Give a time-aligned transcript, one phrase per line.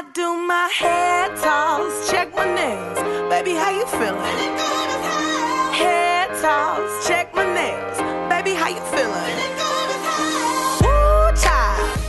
[0.00, 2.98] I do my hair toss, check my nails.
[3.28, 4.56] Baby, how you feeling?
[5.74, 7.98] Hair toss, check my nails.
[8.30, 9.36] Baby, how you feeling?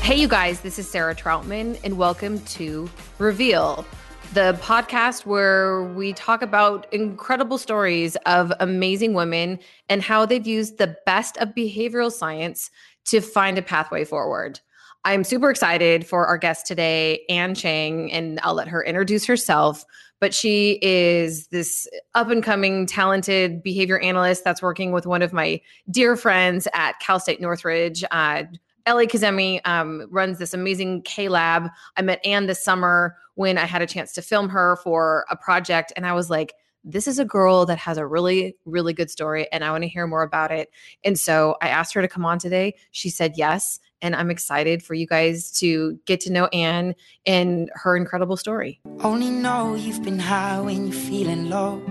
[0.01, 3.85] Hey, you guys, this is Sarah Troutman, and welcome to Reveal,
[4.33, 10.77] the podcast where we talk about incredible stories of amazing women and how they've used
[10.77, 12.71] the best of behavioral science
[13.07, 14.61] to find a pathway forward.
[15.03, 19.83] I'm super excited for our guest today, An Chang, and I'll let her introduce herself.
[20.19, 25.33] But she is this up and coming, talented behavior analyst that's working with one of
[25.33, 28.03] my dear friends at Cal State Northridge.
[28.11, 28.43] Uh,
[28.85, 31.69] Ellie Kazemi um, runs this amazing K Lab.
[31.97, 35.35] I met An this summer when I had a chance to film her for a
[35.35, 39.09] project, and I was like, this is a girl that has a really, really good
[39.09, 40.69] story, and I want to hear more about it.
[41.03, 42.75] And so I asked her to come on today.
[42.91, 43.79] She said yes.
[44.01, 48.81] And I'm excited for you guys to get to know An and her incredible story.
[49.01, 51.81] Only know you've been high when you're feeling low.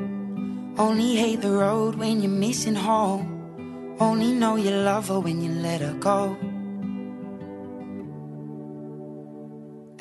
[0.79, 3.97] Only hate the road when you're missing home.
[4.01, 6.37] Only know you love her when you let her go.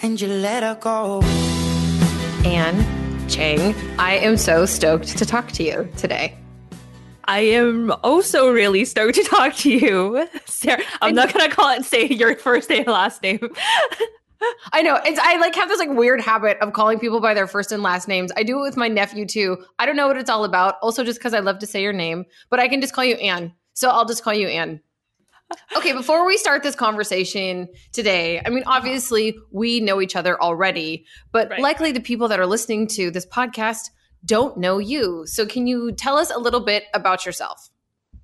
[0.01, 1.21] And you let her go.
[2.45, 6.35] An Chang, I am so stoked to talk to you today.
[7.29, 10.81] I am also really stoked to talk to you, Sarah.
[10.99, 13.39] I'm not gonna call it and say your first name and last name.
[14.73, 14.99] I know.
[15.05, 17.83] It's I like have this like weird habit of calling people by their first and
[17.83, 18.31] last names.
[18.35, 19.63] I do it with my nephew too.
[19.77, 20.75] I don't know what it's all about.
[20.81, 23.15] Also, just because I love to say your name, but I can just call you
[23.15, 23.53] An.
[23.73, 24.81] So I'll just call you An.
[25.77, 31.05] Okay, before we start this conversation today, I mean, obviously we know each other already,
[31.31, 31.59] but Right.
[31.59, 33.89] likely the people that are listening to this podcast
[34.25, 35.25] don't know you.
[35.25, 37.69] So can you tell us a little bit about yourself?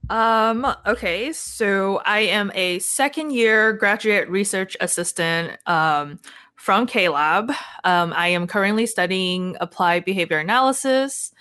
[0.10, 6.20] Um, okay, so I am a second year graduate research assistant um,
[6.56, 7.50] from KLab.
[7.84, 11.32] Um, I am currently studying applied behavior analysis,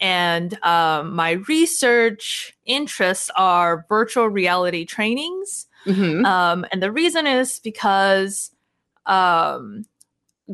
[0.00, 5.66] and um, my research interests are virtual reality trainings.
[5.84, 6.24] Mm-hmm.
[6.24, 8.50] Um, and the reason is because
[9.06, 9.84] um,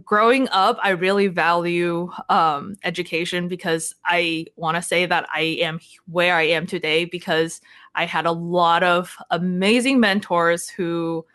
[0.04, 5.80] growing up, I really value um, education because I want to say that I am
[6.06, 7.60] where I am today because
[7.94, 11.26] I had a lot of amazing mentors who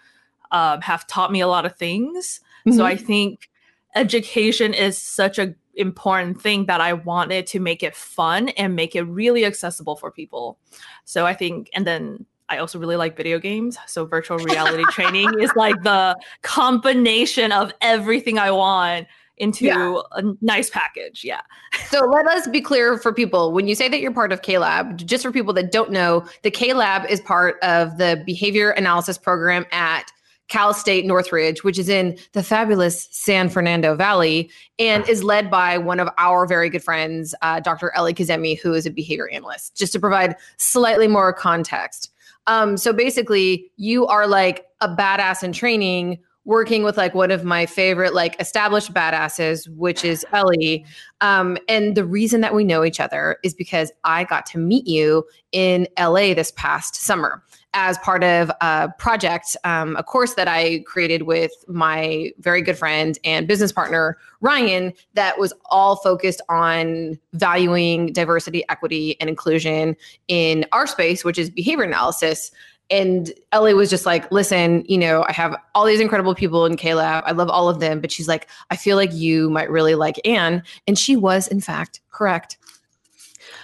[0.51, 2.39] um, have taught me a lot of things.
[2.75, 3.49] So I think
[3.95, 8.95] education is such a important thing that I wanted to make it fun and make
[8.95, 10.57] it really accessible for people.
[11.05, 13.77] So I think, and then I also really like video games.
[13.87, 20.01] So virtual reality training is like the combination of everything I want into Yeah.
[20.13, 21.23] a nice package.
[21.23, 21.41] Yeah.
[21.89, 23.51] So let us be clear for people.
[23.53, 26.49] When you say that you're part of KLab, just for people that don't know, the
[26.51, 30.11] KLab is part of the behavior analysis program at
[30.47, 35.77] Cal State Northridge, which is in the fabulous San Fernando Valley and is led by
[35.77, 37.91] one of our very good friends, uh, Dr.
[37.95, 42.11] Ellie Kazemi, who is a behavior analyst, just to provide slightly more context.
[42.47, 47.43] Um, so basically, you are like a badass in training working with like one of
[47.43, 50.85] my favorite like established badasses which is ellie.
[51.19, 54.87] Um, and the reason that we know each other is because i got to meet
[54.87, 57.43] you in la this past summer
[57.77, 62.75] as part of a project um, a course that i created with my very good
[62.75, 69.95] friend and business partner ryan that was all focused on valuing diversity equity and inclusion
[70.27, 72.51] in our space which is behavior analysis
[72.89, 76.77] and Ellie was just like, listen, you know, I have all these incredible people in
[76.77, 77.23] KLab.
[77.25, 77.99] I love all of them.
[77.99, 80.63] But she's like, I feel like you might really like An.
[80.87, 82.57] And she was, in fact, correct.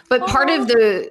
[0.09, 1.09] But part of the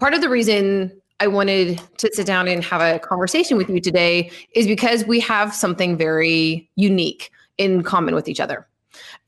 [0.00, 3.80] part of the reason I wanted to sit down and have a conversation with you
[3.80, 8.66] today is because we have something very unique in common with each other.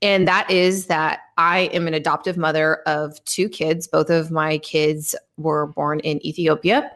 [0.02, 3.86] And that is that I am an adoptive mother of two kids.
[3.86, 6.90] Both of my kids were born in Ethiopia,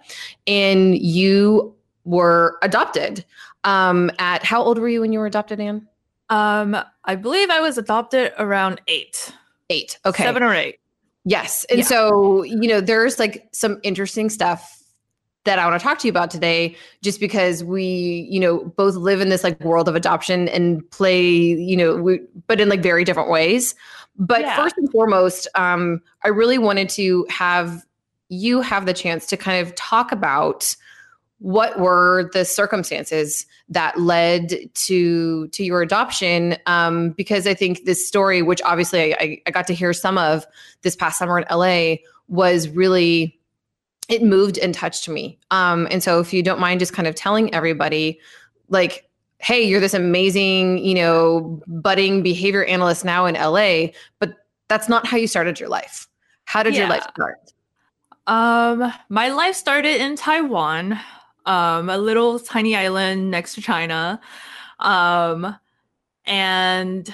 [0.48, 3.24] and you were adopted.
[3.62, 5.86] Um, at how old were you when you were adopted, An?
[6.28, 9.32] Um, I believe I was adopted around eight,
[9.70, 9.96] Eight.
[10.04, 10.24] Okay.
[10.24, 10.80] seven or eight.
[11.24, 11.64] Yes.
[11.70, 11.84] And Yeah.
[11.84, 14.74] so, you know, there's like some interesting stuff
[15.48, 18.96] that I want to talk to you about today, just because we, you know, both
[18.96, 22.82] live in this like world of adoption and play, you know, we, but in like
[22.82, 23.74] very different ways.
[24.18, 24.56] But Yeah.
[24.56, 27.86] first and foremost, um, I really wanted to have
[28.28, 30.76] you have the chance to kind of talk about
[31.38, 38.06] what were the circumstances that led to to your adoption um, because i think this
[38.06, 40.46] story which obviously I, I got to hear some of
[40.82, 41.94] this past summer in la
[42.26, 43.37] was really
[44.08, 47.14] it moved and touched me um, and so if you don't mind just kind of
[47.14, 48.18] telling everybody
[48.68, 49.08] like
[49.40, 54.34] hey, you're this amazing, you know, budding behavior analyst now in LA, but
[54.68, 56.08] that's not how you started your life.
[56.44, 57.52] How did your life start?
[58.26, 60.98] Um, my life started in Taiwan,
[61.46, 64.20] um, a little tiny island next to China.
[64.80, 65.56] Um,
[66.24, 67.12] and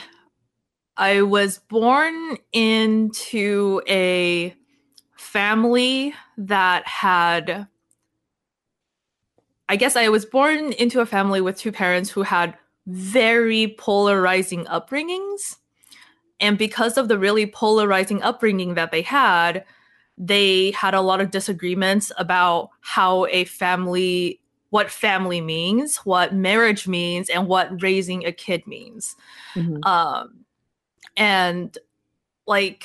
[0.96, 4.54] I was born into a
[5.34, 7.66] family that had
[9.68, 14.66] I guess I was born into a family with two parents who had very polarizing
[14.66, 15.56] upbringings.
[16.38, 19.64] And because of the really polarizing upbringing that they had,
[20.16, 24.40] they had a lot of disagreements about how a family,
[24.70, 29.16] what family means, what marriage means, and what raising a kid means.
[29.82, 30.44] Um,
[31.16, 31.76] and
[32.46, 32.84] like,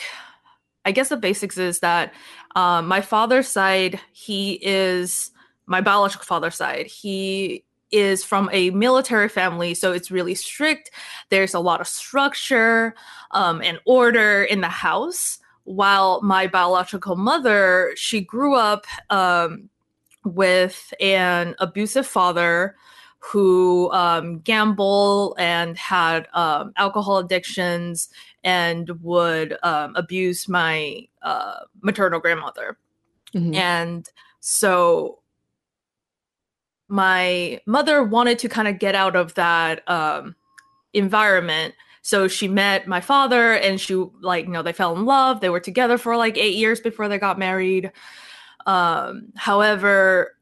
[0.86, 2.14] I guess the basics is that
[2.56, 5.32] um, my father's side, he is
[5.66, 6.88] my biological father's side.
[6.88, 10.92] He is from a military family, so it's really strict.
[11.30, 12.96] There's a lot of structure
[13.32, 15.40] um, and order in the house.
[15.64, 19.70] While my biological mother, she grew up um,
[20.24, 22.76] with an abusive father
[23.20, 28.10] who um, gambled and had um, alcohol addictions
[28.44, 32.78] and would um, abuse my uh, maternal grandmother.
[33.34, 33.56] Mhm.
[33.56, 34.10] And
[34.40, 35.20] so
[36.88, 40.36] my mother wanted to kind of get out of that um,
[40.94, 41.76] environment.
[42.02, 45.42] So she met my father and she, like, you know, they fell in love.
[45.42, 47.92] They were together for like eight years before they got married.
[48.66, 50.36] Um, however,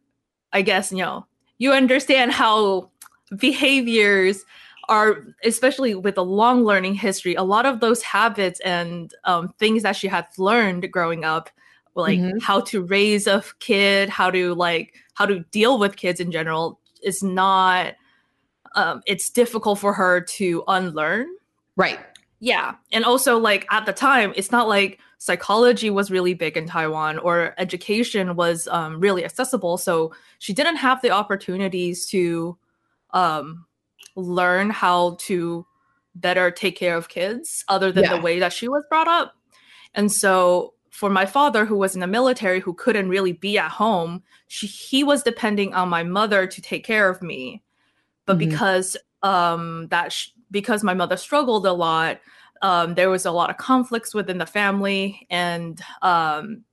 [0.53, 1.25] I guess, you know,
[1.57, 2.91] you understand how
[3.35, 4.45] behaviors
[4.89, 9.83] are, especially with a long learning history, a lot of those habits and um, things
[9.83, 11.49] that she had learned growing up,
[11.95, 12.41] like Mhm.
[12.41, 16.79] how to raise a kid, how to like, how to deal with kids in general,
[17.03, 17.95] is not,
[18.75, 21.27] um, it's difficult for her to unlearn.
[21.75, 21.99] Right.
[22.39, 22.75] Yeah.
[22.91, 27.17] And also, like, at the time, it's not like psychology was really big in Taiwan
[27.19, 29.77] or education was um, really accessible.
[29.77, 32.57] So she didn't have the opportunities to
[33.11, 33.65] um,
[34.15, 35.65] learn how to
[36.15, 38.15] better take care of kids other than Yeah.
[38.15, 39.35] the way that she was brought up.
[39.93, 43.69] And so, for my father, who was in the military, who couldn't really be at
[43.69, 47.61] home, she, he was depending on my mother to take care of me.
[48.25, 48.49] But Mhm.
[48.49, 52.19] because um, that sh- because my mother struggled a lot,
[52.61, 56.63] um, there was a lot of conflicts within the family, and um,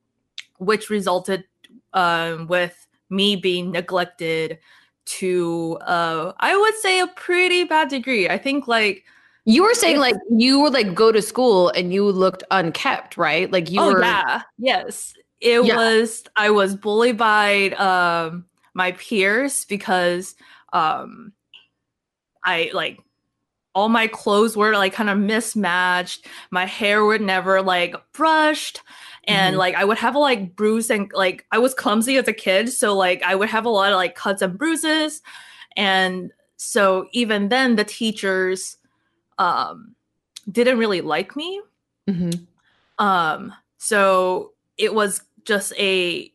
[0.58, 1.44] which resulted
[1.92, 4.58] um, with me being neglected
[5.06, 8.28] to uh, I would say a pretty bad degree.
[8.28, 9.04] I think like
[9.44, 13.50] You were saying like you would like go to school and you looked unkept, right?
[13.50, 15.74] Like you oh were yeah yes it Yeah.
[15.74, 20.34] was I was bullied by um, my peers because
[20.72, 21.32] um,
[22.44, 22.98] I like
[23.74, 26.26] all my clothes were like kind of mismatched.
[26.50, 28.80] My hair would never like brushed.
[29.26, 29.58] And Mhm.
[29.58, 32.70] like I would have like bruise and like I was clumsy as a kid.
[32.70, 35.22] So like I would have a lot of like cuts and bruises.
[35.76, 38.76] And so even then the teachers
[39.38, 39.94] um
[40.50, 41.60] didn't really like me.
[42.08, 43.04] Mm-hmm.
[43.04, 46.30] Um, so it was just a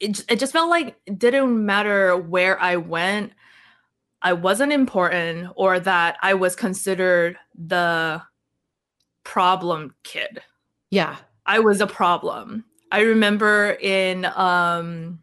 [0.00, 3.32] it, it just felt like it didn't matter where I went,
[4.20, 8.20] I wasn't important or that I was considered the
[9.22, 10.40] problem kid.
[10.90, 11.16] Yeah.
[11.46, 12.64] I was a problem.
[12.90, 15.20] I remember in um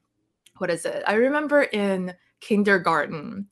[0.57, 1.03] what is it?
[1.07, 3.47] I remember in kindergarten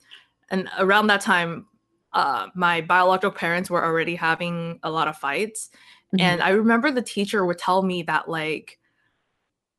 [0.51, 1.65] and around that time
[2.13, 5.69] uh my biological parents were already having a lot of fights
[6.13, 6.21] Mhm.
[6.21, 8.79] and I remember the teacher would tell me that like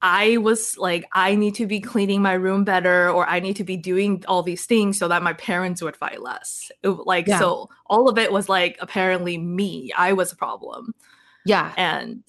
[0.03, 3.65] I was like I need to be cleaning my room better or I need to
[3.65, 6.71] be doing all these things so that my parents would fight less.
[6.83, 7.39] It, like Yeah.
[7.39, 9.93] so all of it was like apparently me.
[9.97, 10.95] I was a problem.
[11.45, 11.75] yeah.
[11.77, 12.23] And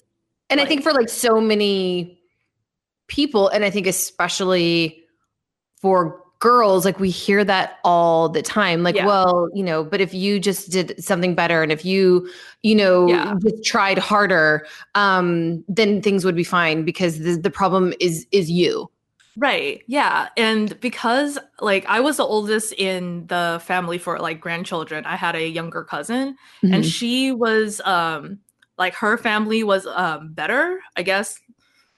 [0.52, 2.18] And I think for like so many
[3.08, 5.02] people, and I think especially
[5.80, 8.82] for girls, like we hear that all the time.
[8.82, 9.06] Like, Yeah.
[9.06, 12.28] well, you know, but if you just did something better and if you,
[12.62, 13.34] you know, Yeah.
[13.40, 14.66] just tried harder,
[14.96, 18.90] um, then things would be fine because the, the problem is is you.
[19.36, 19.82] Right.
[19.86, 20.28] Yeah.
[20.36, 25.34] And because like I was the oldest in the family for like grandchildren, I had
[25.36, 26.92] a younger cousin and Mhm.
[26.92, 28.40] she was um
[28.78, 31.38] like her family was um better, I guess.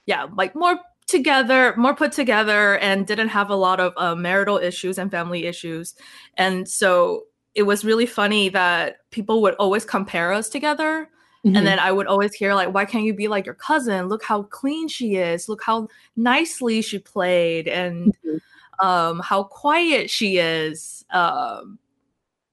[0.06, 4.58] Yeah, like more together, more put together and didn't have a lot of uh, marital
[4.58, 5.94] issues and family issues.
[6.36, 11.08] And so it was really funny that people would always compare us together
[11.44, 11.58] Mhm.
[11.58, 14.08] and then I would always hear like, "Why can't you be like your cousin?
[14.08, 15.46] Look how clean she is.
[15.48, 18.40] Look how nicely she played, and Mhm.
[18.80, 21.78] um, how quiet she is." Um,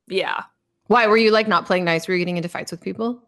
[0.08, 0.44] yeah.
[0.88, 2.06] Why were you like not playing nice?
[2.08, 3.22] Were you getting into fights with people?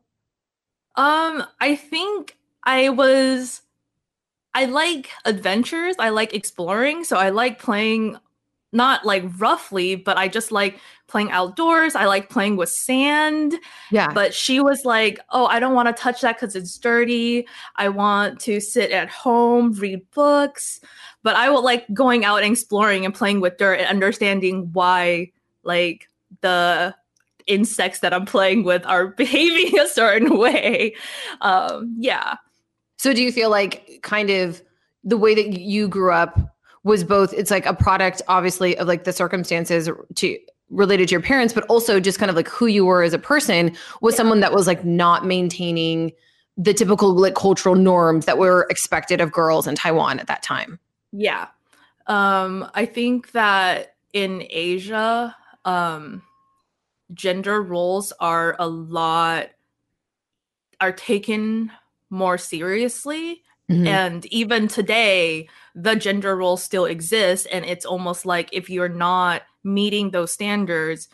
[0.96, 3.62] Um, I think I was
[4.54, 5.96] I like adventures.
[5.98, 7.04] I like exploring.
[7.04, 8.18] So I like playing
[8.72, 11.96] not like roughly, but I just like playing outdoors.
[11.96, 13.56] I like playing with sand.
[13.92, 14.12] Yeah.
[14.12, 17.48] But she was like, "Oh, I don't want to touch that cuz it's dirty.
[17.76, 20.82] I want to sit at home, read books."
[21.22, 25.32] But I would like going out and exploring and playing with dirt and understanding why
[25.64, 26.10] like
[26.42, 26.96] the
[27.48, 30.96] insects that I'm playing with are behaving a certain way.
[31.42, 32.36] Um, yeah.
[32.98, 34.62] So do you feel like kind of
[35.04, 36.40] the way that you grew up
[36.84, 40.38] was both it's like a product obviously of like the circumstances to
[40.70, 43.20] related to your parents but also just kind of like who you were as a
[43.20, 44.18] person was Yeah.
[44.18, 46.12] someone that was like not maintaining
[46.58, 50.80] the typical like cultural norms that were expected of girls in Taiwan at that time.
[51.12, 51.48] Yeah.
[52.08, 55.36] Um, I think that in Asia,
[55.66, 56.22] um,
[57.14, 59.50] gender roles are a lot
[60.82, 61.72] are taken
[62.10, 63.44] more seriously.
[63.70, 63.88] Mhm.
[63.88, 67.48] And even today, the gender roles still exist.
[67.52, 71.08] And it's almost like if you're not meeting those standards,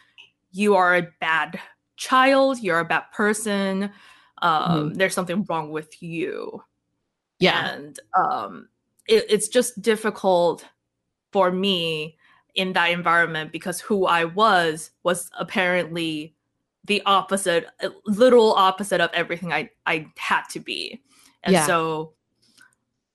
[0.52, 1.60] you are a bad
[1.98, 3.92] child, you're a bad person.
[4.42, 6.64] Um, There's something wrong with you
[7.40, 7.74] yeah.
[7.74, 8.70] and um,
[9.08, 10.66] it, it's just difficult
[11.32, 12.18] for me
[12.56, 16.36] in that environment because who I was was apparently
[16.86, 17.68] the opposite,
[18.06, 21.02] literal opposite of everything I I had to be,
[21.44, 21.66] and Yeah.
[21.66, 22.14] so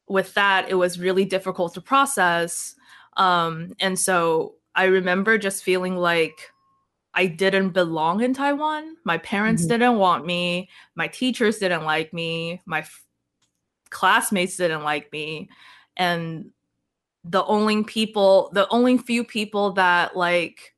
[0.08, 2.74] with that, it was really difficult to process.
[3.16, 6.50] Um, and so I remember just feeling like
[7.14, 8.96] I didn't belong in Taiwan.
[9.04, 9.68] My parents Mhm.
[9.68, 10.68] didn't want me.
[10.94, 12.60] My teachers didn't like me.
[12.66, 13.04] My f-
[13.90, 15.48] classmates didn't like me.
[15.96, 16.50] And
[17.24, 20.74] the only people, the only few people that like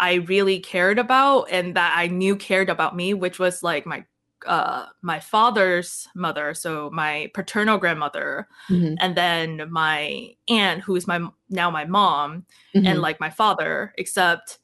[0.00, 4.04] I really cared about and that I knew cared about me, which was like my
[4.46, 8.96] uh my father's mother, so my paternal grandmother, Mhm.
[9.00, 12.46] and then my aunt who is my now my mom
[12.84, 13.02] and Mhm.
[13.02, 14.58] like my father, except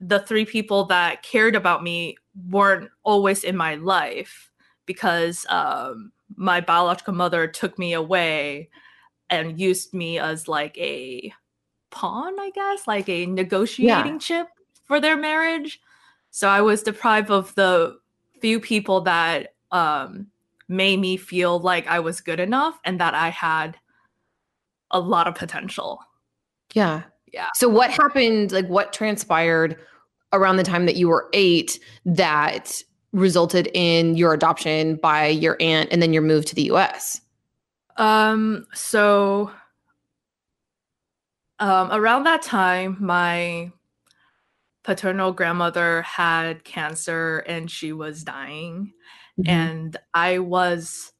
[0.00, 2.16] the three people that cared about me
[2.50, 4.52] weren't always in my life
[4.86, 8.68] because um, my biological mother took me away
[9.30, 11.32] and used me as like a
[11.90, 14.48] pawn, I guess, like a negotiating chip
[14.84, 15.80] for their marriage.
[16.30, 17.98] So I was deprived of the
[18.40, 20.26] few people that um,
[20.68, 23.76] made me feel like I was good enough and that I had
[24.90, 26.00] a lot of potential.
[26.74, 27.02] Yeah.
[27.32, 27.48] Yeah.
[27.54, 29.76] So what happened, like what transpired
[30.32, 35.88] around the time that you were eight that resulted in your adoption by your aunt
[35.90, 37.20] and then your move to the US?
[37.96, 39.50] Um, so
[41.58, 43.72] um around that time my
[44.84, 48.92] paternal grandmother had cancer and she was dying
[49.38, 49.50] Mm-hmm.
[49.50, 51.12] and I was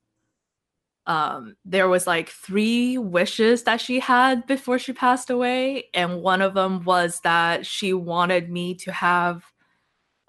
[1.06, 6.40] um there was like three wishes that she had before she passed away and one
[6.40, 9.44] of them was that she wanted me to have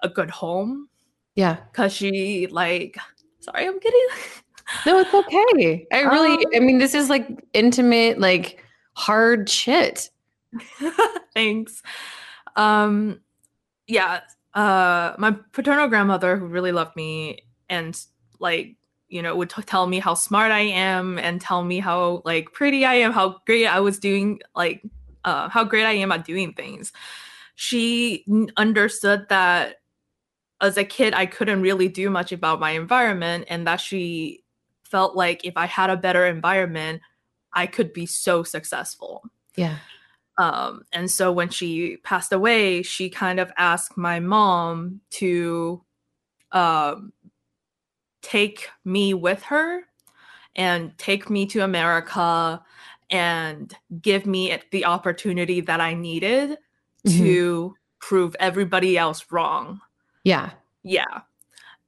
[0.02, 0.88] a good home
[1.34, 1.56] yeah.
[1.72, 2.98] cuz she like
[3.40, 4.06] sorry I'm getting
[4.86, 5.86] No, it's okay.
[5.92, 8.62] I really, I Um, mean, this is like intimate, like
[8.94, 10.10] hard shit.
[11.34, 11.82] Thanks.
[12.56, 13.20] Um
[13.86, 14.20] yeah,
[14.54, 17.98] uh my paternal grandmother who really loved me and
[18.40, 18.76] like,
[19.08, 22.52] you know, would t- tell me how smart I am and tell me how like
[22.52, 24.82] pretty I am, how great I was doing like
[25.24, 26.92] uh how great I am at doing things.
[27.54, 29.76] She n- understood that
[30.60, 34.42] as a kid I couldn't really do much about my environment and that she
[34.90, 37.02] felt like if I had a better environment,
[37.52, 39.24] I could be so successful.
[39.56, 39.76] Yeah.
[40.38, 45.82] Um, and so when she passed away, she kind of asked my mom to
[46.52, 47.12] um,
[48.22, 49.82] take me with her
[50.54, 52.62] and take me to America
[53.10, 56.58] and give me the opportunity that I needed
[57.04, 57.16] Mhm.
[57.18, 59.80] to prove everybody else wrong.
[60.24, 60.50] Yeah.
[60.82, 61.22] Yeah.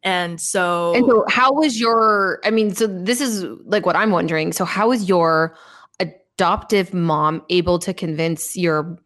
[0.03, 2.41] And so, And so, how was your?
[2.45, 4.53] I mean, so this is like what I'm wondering.
[4.53, 5.57] So, how was your
[5.99, 8.99] adoptive mom able to convince your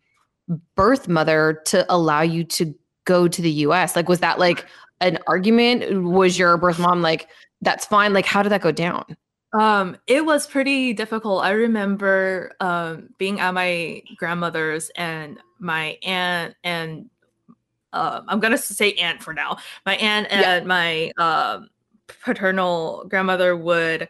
[0.76, 2.74] birth mother to allow you to
[3.06, 3.96] go to the US?
[3.96, 4.66] Like, was that like
[5.00, 6.04] an argument?
[6.04, 7.28] Was your birth mom like,
[7.60, 8.12] that's fine?
[8.12, 9.16] Like, how did that go down?
[9.54, 11.44] Um, it was pretty difficult.
[11.44, 17.08] I remember um, being at my grandmother's and my aunt and
[17.94, 19.56] uh, I'm gonna say aunt for now.
[19.86, 20.64] My aunt and Yeah.
[20.64, 21.68] my um,
[22.06, 24.08] paternal grandmother would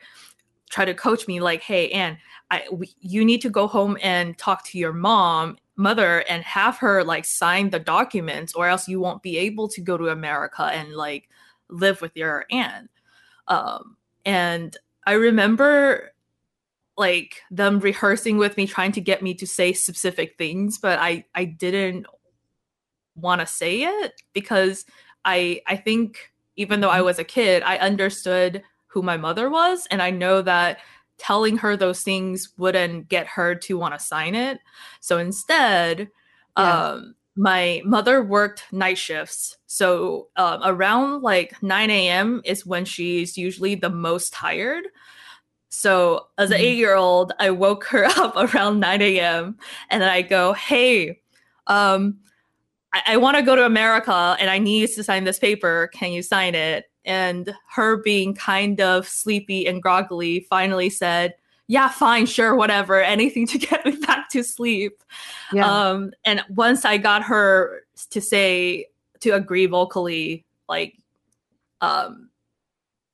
[0.70, 2.18] try to coach me, like, "Hey, An,
[2.50, 6.78] I we, you need to go home and talk to your mom mother and have
[6.78, 10.62] her like sign the documents or else you won't be able to go to america
[10.72, 11.28] and like
[11.68, 12.88] live with your aunt
[13.48, 16.12] um and i remember
[16.96, 21.24] like them rehearsing with me trying to get me to say specific things but i
[21.34, 22.06] i didn't
[23.16, 24.84] want to say it because
[25.24, 29.86] i i think even though i was a kid i understood who my mother was
[29.90, 30.78] and i know that
[31.18, 34.58] telling her those things wouldn't get her to want to sign it
[35.00, 36.08] so instead
[36.58, 36.86] Yeah.
[36.86, 43.36] um my mother worked night shifts so um, around like 9 a.m is when she's
[43.36, 44.84] usually the most tired
[45.68, 46.60] so as an Mhm.
[46.60, 49.58] eight year old, I woke her up around 9 a.m.
[49.90, 51.20] and I go, Hey,
[51.66, 52.18] um,
[52.94, 55.90] I, I want to go to America and I need you to sign this paper.
[55.92, 56.86] Can you sign it?
[57.04, 61.34] And her being kind of sleepy and groggily finally said,
[61.66, 65.02] Yeah, fine, sure, whatever, anything to get me back to sleep.
[65.52, 65.68] Yeah.
[65.68, 68.86] Um, and once I got her to say,
[69.20, 70.94] to agree vocally, like,
[71.80, 72.30] um,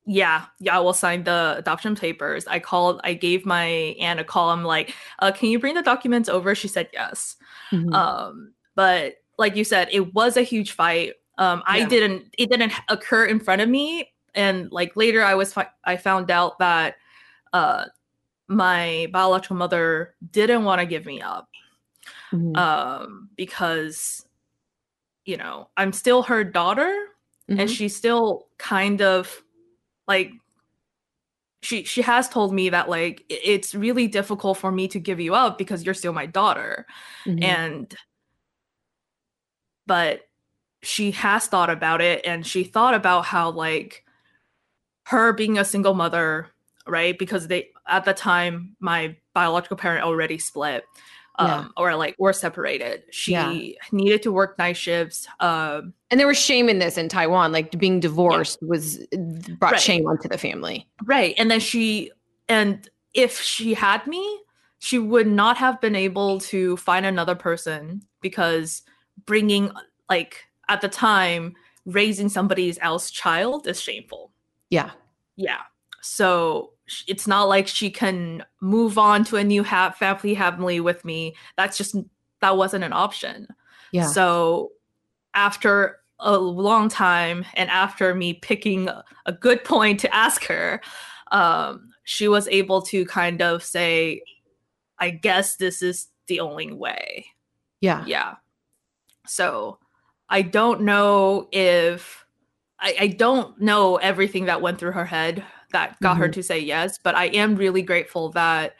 [0.06, 2.46] yeah, yeah, I will sign the adoption papers.
[2.46, 3.64] I called, I gave my
[4.00, 4.50] aunt a call.
[4.50, 6.54] I'm like, uh, can you bring the documents over?
[6.54, 7.36] She said yes.
[7.72, 7.94] Mhm.
[7.94, 11.14] Um, but like you said, it was a huge fight.
[11.38, 11.88] Um, I Yeah.
[11.88, 14.12] didn't, it didn't occur in front of me.
[14.34, 16.94] And like later I was, fi- I found out that,
[17.52, 17.86] uh,
[18.46, 21.48] my biological mother didn't want to give me up
[22.32, 22.56] Mhm.
[22.56, 24.26] um, because
[25.24, 26.92] you know I'm still her daughter,
[27.48, 27.68] and Mhm.
[27.68, 29.42] she's still kind of
[30.08, 30.32] like
[31.62, 35.34] she she has told me that like it's really difficult for me to give you
[35.34, 36.86] up because you're still my daughter,
[37.24, 37.42] Mhm.
[37.44, 37.94] and
[39.90, 40.20] but
[40.82, 44.04] she has thought about it, and she thought about how like
[45.06, 46.46] her being a single mother,
[46.86, 47.18] right?
[47.18, 50.84] Because they at the time my biological parent already split
[51.40, 51.66] um Yeah.
[51.76, 53.02] or like were separated.
[53.10, 53.52] She Yeah.
[53.90, 55.26] needed to work night shifts.
[55.40, 57.50] Um and there was shame in this in Taiwan.
[57.50, 58.98] Like being divorced was
[59.58, 59.80] brought Right.
[59.80, 60.86] shame onto the family.
[61.04, 61.34] right.
[61.36, 62.12] And then she
[62.48, 64.22] and if she had me,
[64.78, 68.82] she would not have been able to find another person because
[69.26, 69.70] bringing
[70.08, 71.54] like at the time
[71.86, 74.32] raising somebody else's child is shameful.
[74.68, 74.90] Yeah.
[75.36, 75.60] Yeah.
[76.02, 76.72] So
[77.06, 81.34] it's not like she can move on to a new ha- family family with me.
[81.56, 81.94] That's just
[82.40, 83.48] that wasn't an option.
[83.92, 84.06] Yeah.
[84.06, 84.72] So
[85.34, 90.80] after a long time and after me picking a- a good point to ask her,
[91.32, 94.22] um, she was able to kind of say,
[94.98, 97.26] I guess this is the only way.
[97.80, 98.04] yeah.
[98.06, 98.34] Yeah.
[99.30, 99.78] So
[100.28, 102.24] I don't know if
[102.80, 106.32] I, I don't know everything that went through her head that got her Mhm.
[106.34, 108.76] to say yes, but I am really grateful that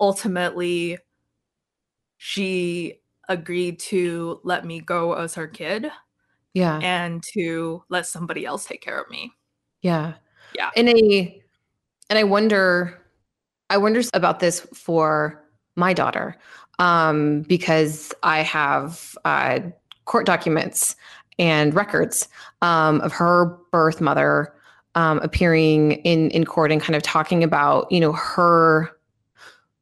[0.00, 0.98] ultimately
[2.16, 5.90] she agreed to let me go as her kid
[6.54, 6.78] Yeah.
[6.82, 9.32] and to let somebody else take care of me.
[9.82, 10.14] Yeah.
[10.54, 10.70] Yeah.
[10.76, 11.40] And I
[12.10, 13.00] and I wonder
[13.70, 15.44] I wonder about this for
[15.76, 16.36] my daughter.
[16.78, 19.60] Um, because I have uh
[20.04, 20.96] court documents
[21.38, 22.28] and records
[22.62, 24.52] um of her birth mother
[24.94, 28.90] um appearing in in court and kind of talking about, you know, her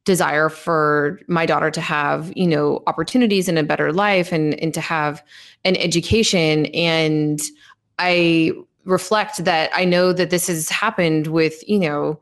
[0.05, 4.75] desire for my daughter to have you know opportunities and a better life and and
[4.75, 5.23] to have
[5.65, 6.67] an education.
[6.67, 7.41] And
[7.99, 8.53] i
[8.85, 12.19] reflect that i know that this has happened with you know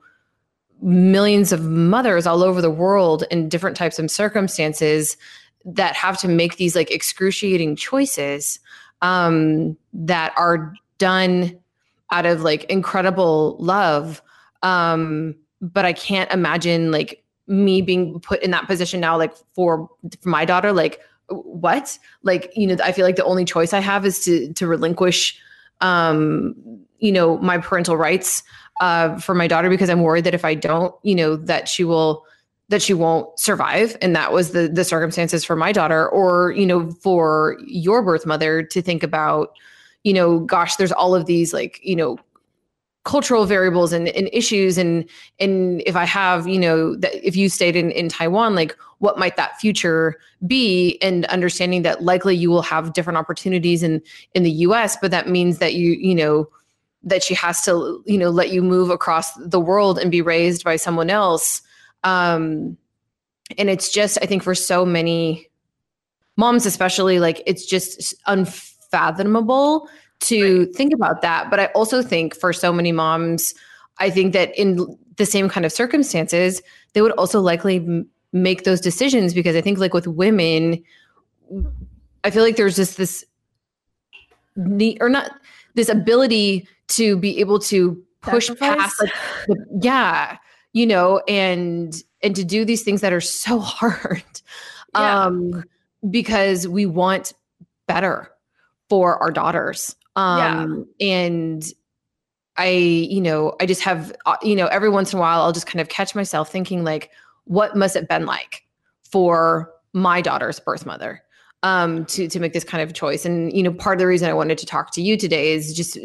[0.83, 5.17] millions of mothers all over the world in different types of circumstances
[5.65, 8.59] that have to make these like excruciating choices
[9.03, 11.59] um that are done
[12.11, 14.23] out of like incredible love
[14.63, 19.89] um but i can't imagine like me being put in that position now like for,
[20.21, 21.99] for my daughter like what?
[22.23, 25.41] Like you know i feel like the only choice i have is to to relinquish
[25.81, 26.55] um
[26.99, 28.43] you know my parental rights
[28.81, 31.85] uh for my daughter because i'm worried that if i don't you know that she
[31.85, 32.25] will
[32.71, 33.97] that she won't survive.
[34.01, 38.25] And that was the the circumstances for my daughter or you know for your birth
[38.25, 39.51] mother to think about
[40.05, 42.19] you know gosh there's all of these like you know
[43.05, 44.79] cultural variables and, and issues.
[44.79, 48.77] And and if i have you know that if you stayed in in taiwan like
[48.99, 50.99] what might that future be?
[51.01, 54.01] And understanding that likely you will have different opportunities in
[54.35, 56.49] in the us but that means that you you know
[57.03, 60.63] that she has to you know let you move across the world and be raised
[60.63, 61.63] by someone else
[62.05, 62.77] um
[63.59, 65.47] and it's just i think for so many
[66.37, 69.89] moms especially like it's just unfathomable
[70.21, 71.51] to think about that.
[71.51, 73.55] But I also think for so many moms,
[73.99, 78.65] I think that in the same kind of circumstances, they would also likely m- make
[78.65, 80.83] those decisions because I think, like with women,
[82.23, 83.25] I feel like there's just this
[84.57, 85.31] need or not
[85.75, 88.77] this ability to be able to push Sacrifice?
[88.77, 89.13] past like
[89.47, 90.37] the, yeah
[90.73, 94.23] you know and and to do these things that are so hard
[94.95, 95.25] Yeah.
[95.25, 95.65] um
[96.11, 97.33] because we want
[97.87, 98.31] better
[98.89, 99.95] for our daughters.
[100.17, 101.65] Um and
[102.57, 105.53] i you know i just have uh, you know every once in a while i'll
[105.53, 107.11] just kind of catch myself thinking like
[107.45, 108.65] what must it been like
[109.09, 111.23] for my daughter's birth mother
[111.63, 113.25] um to to make this kind of choice?
[113.25, 115.73] And you know part of the reason i wanted to talk to you today is
[115.75, 115.97] just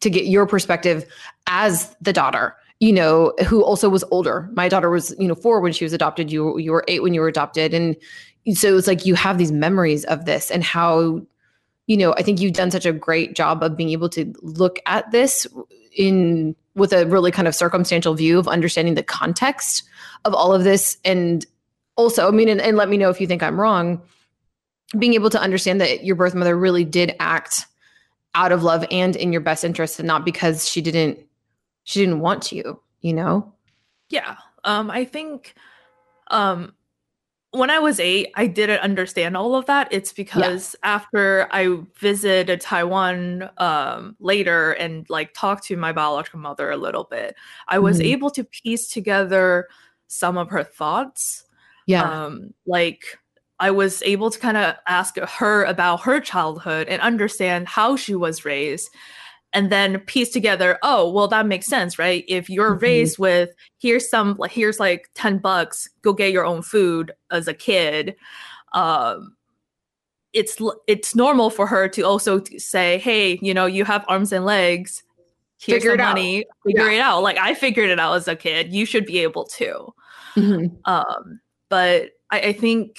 [0.00, 1.06] to get your perspective
[1.46, 4.48] as the daughter you know who also was older.
[4.52, 6.30] My daughter was you know 4 when she was adopted.
[6.30, 7.72] You you were 8 when you were adopted.
[7.74, 7.96] And
[8.54, 11.22] so it's like you have these memories of this and how
[11.86, 14.78] you know i think you've done such a great job of being able to look
[14.86, 15.46] at this
[15.96, 19.82] in with a really kind of circumstantial view of understanding the context
[20.26, 20.98] of all of this.
[21.04, 21.46] And
[21.96, 24.00] also i mean and, and let me know if you think i'm wrong
[24.98, 27.66] being able to understand that your birth mother really did act
[28.34, 31.18] out of love and in your best interest and not because she didn't
[31.86, 33.50] she didn't want you you know
[34.10, 34.36] Yeah.
[34.64, 35.54] Um, I think
[36.30, 36.74] um
[37.52, 39.88] when I was eight, I didn't understand all of that.
[39.90, 46.70] It's because after I visited Taiwan um later and like talked to my biological mother
[46.70, 47.34] a little bit,
[47.68, 48.06] I was Mhm.
[48.06, 49.68] able to piece together
[50.08, 51.44] some of her thoughts.
[51.86, 53.18] yeah Um, like
[53.58, 58.14] I was able to kind of ask her about her childhood and understand how she
[58.14, 58.90] was raised
[59.52, 62.82] and then piece together oh well that makes sense right if you're Mhm.
[62.82, 67.48] raised with here's some like here's like 10 bucks go get your own food as
[67.48, 68.16] a kid
[68.72, 69.36] um
[70.32, 74.44] it's it's normal for her to also say hey you know you have arms and
[74.44, 75.02] legs
[75.58, 76.16] here's Figure some it out.
[76.66, 76.96] figure Yeah.
[76.96, 79.94] it out like i figured it out as a kid you should be able to
[80.34, 80.76] Mhm.
[80.84, 82.98] um but I, I think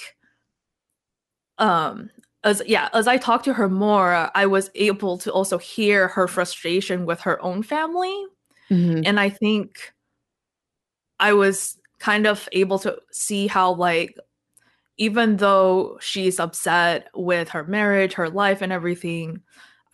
[1.58, 2.10] um
[2.44, 6.28] as yeah as i talked to her more i was able to also hear her
[6.28, 8.24] frustration with her own family.
[8.70, 9.02] Mhm.
[9.06, 9.92] and i think
[11.18, 14.14] i was kind of able to see how like
[14.98, 19.40] even though she's upset with her marriage her life and everything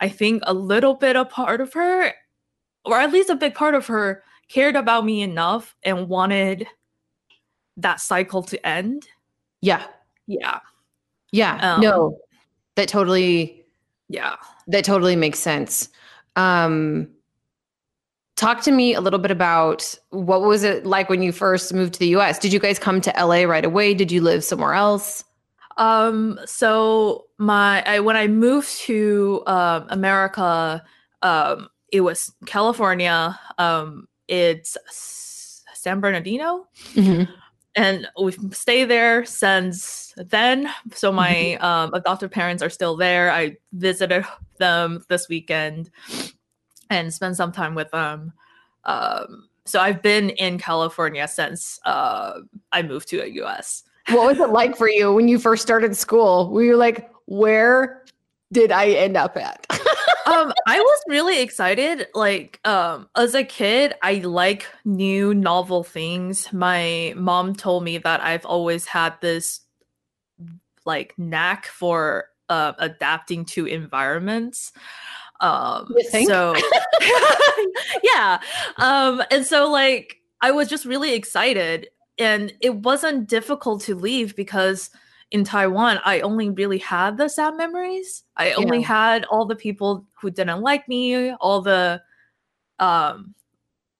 [0.01, 2.13] i think a little bit a part of her
[2.85, 6.67] or at least a big part of her cared about me enough and wanted
[7.77, 9.07] that cycle to end.
[9.61, 9.85] Yeah.
[10.27, 10.59] Yeah.
[11.31, 11.75] Yeah.
[11.75, 12.17] Um, no
[12.75, 13.63] that totally
[14.09, 14.35] yeah.
[14.67, 15.89] that totally makes sense.
[16.35, 17.09] Um
[18.35, 21.93] talk to me a little bit about what was it like when you first moved
[21.93, 23.93] to the us did you guys come to la right away?
[23.93, 25.23] Did you live somewhere else?
[25.77, 30.83] Um, so my I when I moved to um America,
[31.21, 33.39] um, it was California.
[33.57, 34.77] Um, it's
[35.73, 36.67] San Bernardino,
[37.75, 40.69] and we've stayed there since then.
[40.93, 43.31] So my um adoptive parents are still there.
[43.31, 44.25] I visited
[44.57, 45.89] them this weekend
[46.89, 48.33] and spent some time with them.
[48.85, 52.39] Um, so I've been in California since uh
[52.71, 53.83] I moved to the US.
[54.09, 58.03] what was it like for you when you first started school were you like where
[58.51, 59.65] did i end up at
[60.25, 66.51] um i was really excited like um as a kid i like new novel things.
[66.51, 69.61] My mom told me that i've always had this
[70.85, 74.71] like knack for uh, adapting to environments.
[75.41, 75.93] Um
[76.25, 76.55] so
[78.03, 78.39] yeah.
[78.77, 84.35] Um and so like i was just really excited and it wasn't difficult to leave
[84.35, 84.89] because
[85.31, 88.23] in Taiwan, I only really had the sad memories.
[88.37, 92.01] I only had all the people who didn't like me, all the
[92.79, 93.33] um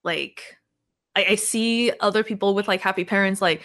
[0.03, 0.57] like
[1.15, 3.41] I, I see other people with like happy parents.
[3.41, 3.63] Like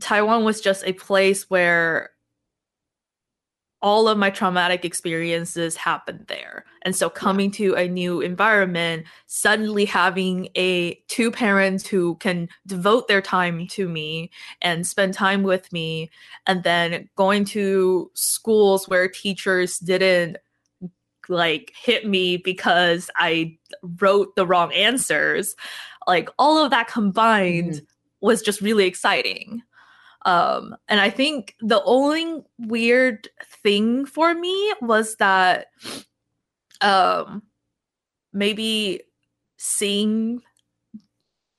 [0.00, 2.10] Taiwan was just a place where
[3.82, 6.64] all of my traumatic experiences happened there.
[6.82, 13.08] And so coming to a new environment, suddenly having a two parents who can devote
[13.08, 16.10] their time to me and spend time with me
[16.46, 20.36] and then going to schools where teachers didn't
[21.28, 23.58] like hit me because I
[24.00, 25.56] wrote the wrong answers.
[26.06, 27.84] Like all of that combined mm-hmm.
[28.20, 29.62] was just really exciting.
[30.24, 33.28] Um, and I think the only weird
[33.62, 35.66] thing for me was that
[36.80, 37.42] um
[38.32, 39.00] maybe
[39.56, 40.42] seeing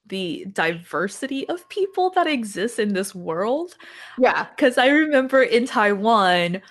[0.08, 3.76] the diversity of people that exist in this world
[4.20, 6.62] yeah because I remember in Taiwan,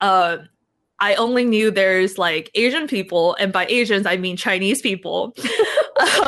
[0.00, 0.38] uh,
[1.00, 5.34] I only knew there's like Asian people, and by Asians I mean Chinese people.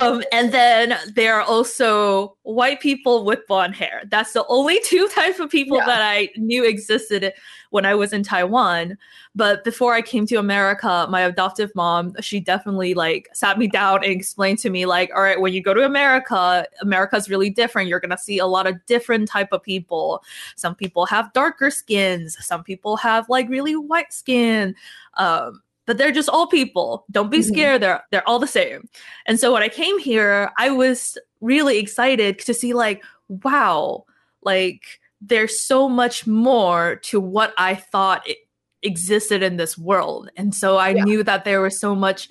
[0.01, 4.03] um, and then there are also white people with blonde hair.
[4.11, 5.87] That's the only two types of people Yeah.
[5.87, 7.33] that I knew existed
[7.71, 8.97] when I was in Taiwan.
[9.35, 14.03] But before I came to America, my adoptive mom, she definitely like sat me down
[14.05, 17.89] and explained to me like, all right, when you go to America, America's really different.
[17.89, 20.23] You're gonna see a lot of different type of people.
[20.55, 22.37] Some people have darker skins.
[22.45, 24.75] Some people have like really white skin.
[25.15, 27.05] Um, but they're just all people.
[27.11, 27.45] Don't be Mhm.
[27.45, 27.83] scared.
[27.83, 28.89] They're they're all the same.
[29.27, 34.05] And so when I came here, I was really excited to see like, wow,
[34.43, 38.39] like there's so much more to what I thought it
[38.83, 40.31] existed in this world.
[40.37, 41.05] And so I Yeah.
[41.05, 42.29] knew that there was so much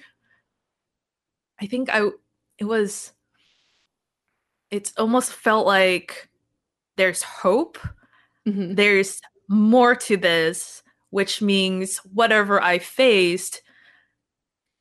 [1.59, 2.09] I think I
[2.59, 3.13] it was
[4.71, 6.29] it's almost felt like
[6.97, 7.77] there's hope
[8.47, 8.75] Mhm.
[8.75, 10.83] there's more to this,
[11.15, 13.61] which means whatever I faced,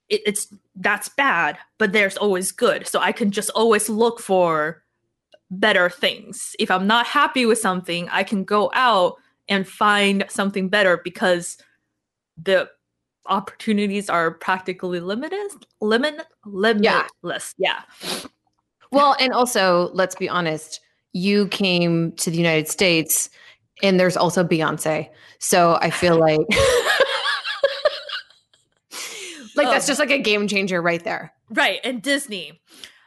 [0.08, 2.88] it, it's that's bad, but there's always good.
[2.88, 4.82] So I can just always look for
[5.48, 6.56] better things.
[6.58, 9.14] If I'm not happy with something, I can go out
[9.48, 11.56] and find something better because
[12.36, 12.68] the
[13.26, 15.48] opportunities are practically limited
[15.80, 17.82] limit limitless yeah
[18.90, 20.80] Well, and also, let's be honest,
[21.12, 23.30] you came to the United States
[23.82, 25.08] and there's also Beyonce.
[25.38, 26.40] So I feel like
[29.56, 29.88] like that's Oh.
[29.88, 31.32] just like a game changer right there.
[31.50, 32.60] right and disney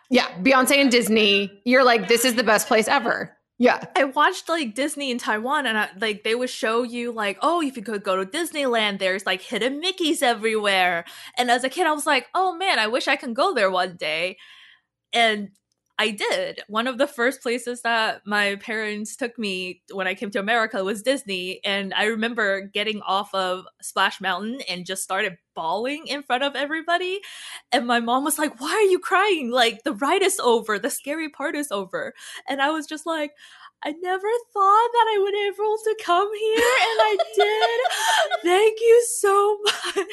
[0.09, 3.33] Yeah, Beyonce and Disney, you're like this is the best place ever.
[3.59, 3.83] Yeah.
[3.95, 7.59] I watched like Disney in Taiwan, and I, like they would show you like, oh,
[7.59, 11.03] if you could go to Disneyland, there's like hidden Mickey's everywhere.
[11.39, 13.71] And as a kid, I was like, oh man, I wish I can go there
[13.71, 14.37] one day.
[15.11, 15.49] And
[15.99, 16.61] I did.
[16.67, 20.83] One of the first places that my parents took me when I came to America
[20.83, 26.21] was Disney, and I remember getting off of Splash Mountain and just started bawling in
[26.21, 27.19] front of everybody.
[27.71, 29.49] And my mom was like, "Why are you crying?
[29.49, 32.13] Like the ride is over, the scary part is over."
[32.47, 33.31] And I was just like,
[33.83, 38.41] I never thought that I would be able to come here, and I did.
[38.43, 40.07] Thank you so much.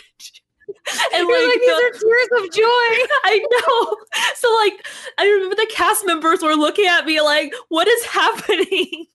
[1.14, 2.62] And You're like, these the- are tears of joy.
[3.24, 3.96] I know.
[4.36, 4.86] So like,
[5.18, 8.66] I remember the cast members were looking at me like, "What is happening?"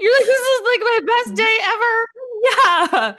[0.00, 2.06] You're like, this is like my best day ever.
[2.42, 3.14] Yeah,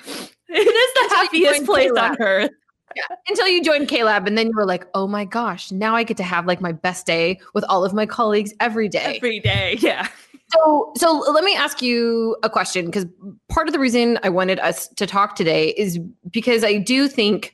[0.50, 2.12] it is the Until happiest place K-Lab.
[2.14, 2.50] on earth.
[2.96, 3.16] Yeah.
[3.30, 6.18] Until you joined K-Lab, and then you were like, oh my gosh, now I get
[6.18, 9.18] to have like my best day with all of my colleagues every day.
[9.18, 10.08] Every day, yeah.
[10.54, 13.06] So, so let me ask you a question because
[13.48, 16.00] part of the reason I wanted us to talk today is
[16.32, 17.54] because I do think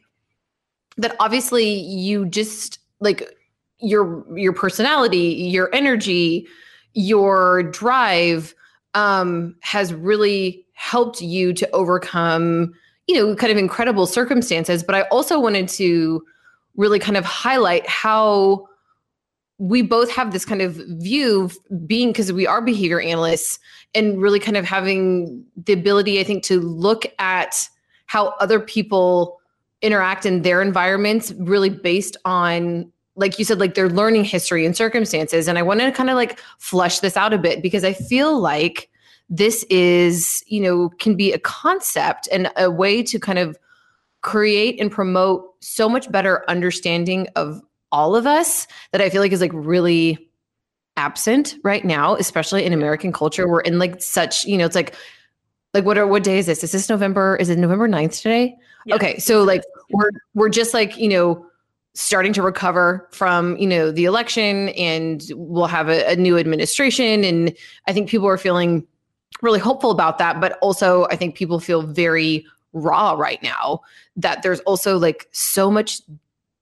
[0.98, 3.38] that obviously you just like
[3.80, 6.48] your your personality, your energy,
[6.94, 8.56] your drive
[8.94, 12.74] um, has really helped you to overcome
[13.08, 14.84] you know kind of incredible circumstances.
[14.84, 16.24] But I also wanted to
[16.76, 18.68] really kind of highlight how
[19.60, 21.50] we both have this kind of view
[21.86, 23.60] being because we are behavior analysts
[23.96, 27.68] and really kind of having the ability i think to look at
[28.06, 29.40] how other people
[29.82, 34.76] interact in their environments really based on like you said like their learning history and
[34.76, 37.94] circumstances and i want to kind of like flush this out a bit because i
[37.94, 38.90] feel like
[39.30, 43.58] this is you know can be a concept and a way to kind of
[44.22, 47.62] create and promote so much better understanding of
[47.92, 50.30] all of us that I feel like is like really
[50.98, 53.48] absent right now, especially in American culture.
[53.48, 54.96] We're in like such, you know, it's like
[55.74, 56.64] like what are what day is this?
[56.64, 57.38] Is this November?
[57.38, 58.56] Is it November 9th today?
[58.88, 58.96] Yeah.
[58.96, 59.20] Okay.
[59.20, 61.46] So like we're we're just like, you know,
[61.94, 67.26] starting to recover from, you know, the election and we'll have a, a new administration.
[67.26, 68.88] And I think people are feeling
[69.42, 70.40] really hopeful about that.
[70.40, 73.82] But also I think people feel very raw right now
[74.16, 76.02] that there's also like so much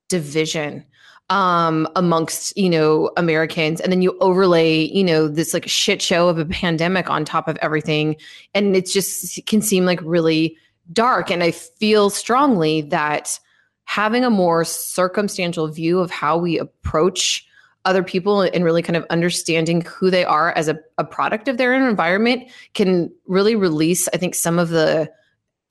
[0.07, 0.85] division
[1.31, 6.29] um amongst you know americans and then you overlay you know this like shit show
[6.29, 8.15] of a pandemic on top of everything
[8.53, 10.55] and it's just it can seem like really
[10.91, 13.39] dark and i feel strongly that
[13.85, 17.45] having a more circumstantial view of how we approach
[17.85, 21.57] other people and really kind of understanding who they are as a, a product of
[21.57, 25.09] their environment can really release i think some of the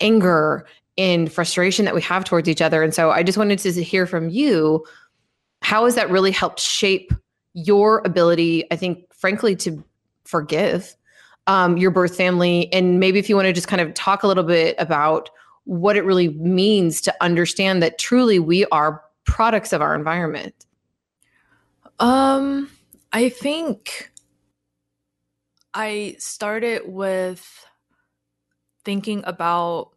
[0.00, 2.82] anger and frustration that we have towards each other.
[2.82, 4.84] And so i just wanted to hear from you
[5.62, 7.12] how has that really helped shape
[7.54, 9.82] your ability i think frankly to
[10.24, 10.94] forgive
[11.46, 14.26] um, your birth family and maybe if you want to just kind of talk a
[14.26, 15.30] little bit about
[15.64, 20.54] what it really means to understand that truly we are products of our environment
[21.98, 22.70] Um,
[23.12, 24.10] I think
[25.72, 27.66] I started with
[28.84, 29.90] thinking about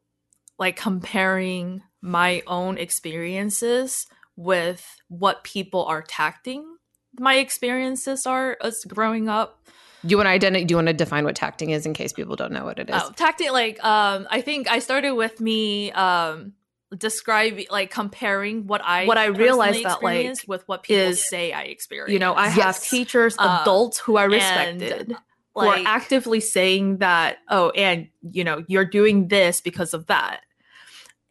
[0.59, 6.77] like comparing my own experiences with what people are tacting
[7.19, 9.67] my experiences are as growing up.
[10.05, 10.63] Do you want to identify?
[10.63, 12.89] Do you want to define what tacting is in case people don't know what it
[12.89, 13.01] is?
[13.03, 16.53] Oh, tacting, like um, I think I started with me um
[16.95, 21.51] describing like comparing what I What I realized that, like, with what people is, say
[21.51, 22.13] I experienced.
[22.13, 22.89] You know, I have Yes.
[22.89, 25.15] teachers, Um, adults who I and, respected, who
[25.55, 30.41] like are actively saying that, oh, and you know, you're doing this because of that.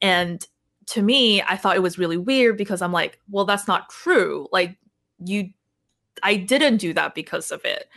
[0.03, 0.47] And
[0.87, 4.49] to me, I thought it was really weird because I'm like, well, that's not true.
[4.53, 4.77] Like,
[5.25, 5.51] you,
[6.23, 7.89] I didn't do that because of it.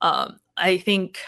[0.00, 1.18] Um, I think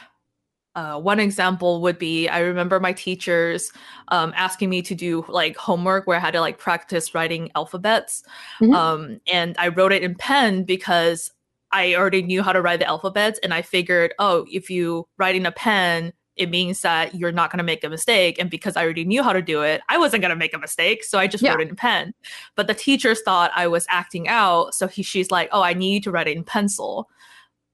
[0.76, 3.72] uh, one example would be I remember my teachers
[4.09, 8.22] um, asking me to do like homework where I had to like practice writing alphabets.
[8.61, 8.74] Mhm.
[8.74, 11.30] Um, and I wrote it in pen because
[11.72, 13.38] I already knew how to write the alphabets.
[13.42, 17.50] And I figured, oh, if you write in a pen, it means that you're not
[17.50, 18.38] going to make a mistake.
[18.38, 20.59] And because I already knew how to do it, I wasn't going to make a
[20.59, 21.04] mistake.
[21.04, 21.52] So I just Yeah.
[21.52, 22.14] wrote it in pen.
[22.56, 24.74] But the teachers thought I was acting out.
[24.74, 27.09] So he, she's like, oh, I need you to write it in pencil.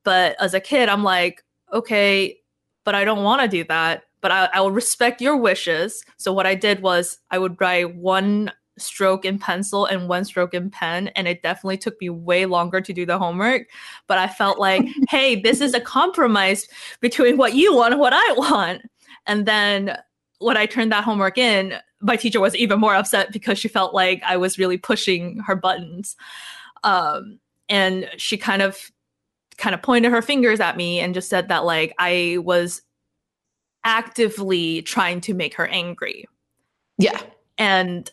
[0.06, 1.42] But as a kid, I'm like,
[1.72, 2.38] okay,
[2.84, 4.04] but I don't want to do that.
[4.20, 6.04] But I, I will respect your wishes.
[6.16, 10.54] So what I did was I would write one stroke in pencil and one stroke
[10.54, 11.08] in pen.
[11.08, 13.66] And it definitely took me way longer to do the homework.
[14.06, 16.68] But I felt like, hey, this is a compromise
[17.00, 18.82] between what you want and what I want.
[19.26, 19.98] And then
[20.38, 23.92] when I turned that homework in, my teacher was even more upset because she felt
[23.92, 26.14] like I was really pushing her buttons.
[26.84, 28.92] Um, and she kind of
[29.58, 32.82] kind of pointed her fingers at me and just said that like I was
[33.84, 36.26] actively trying to make her angry.
[36.98, 37.20] yeah.
[37.58, 38.10] And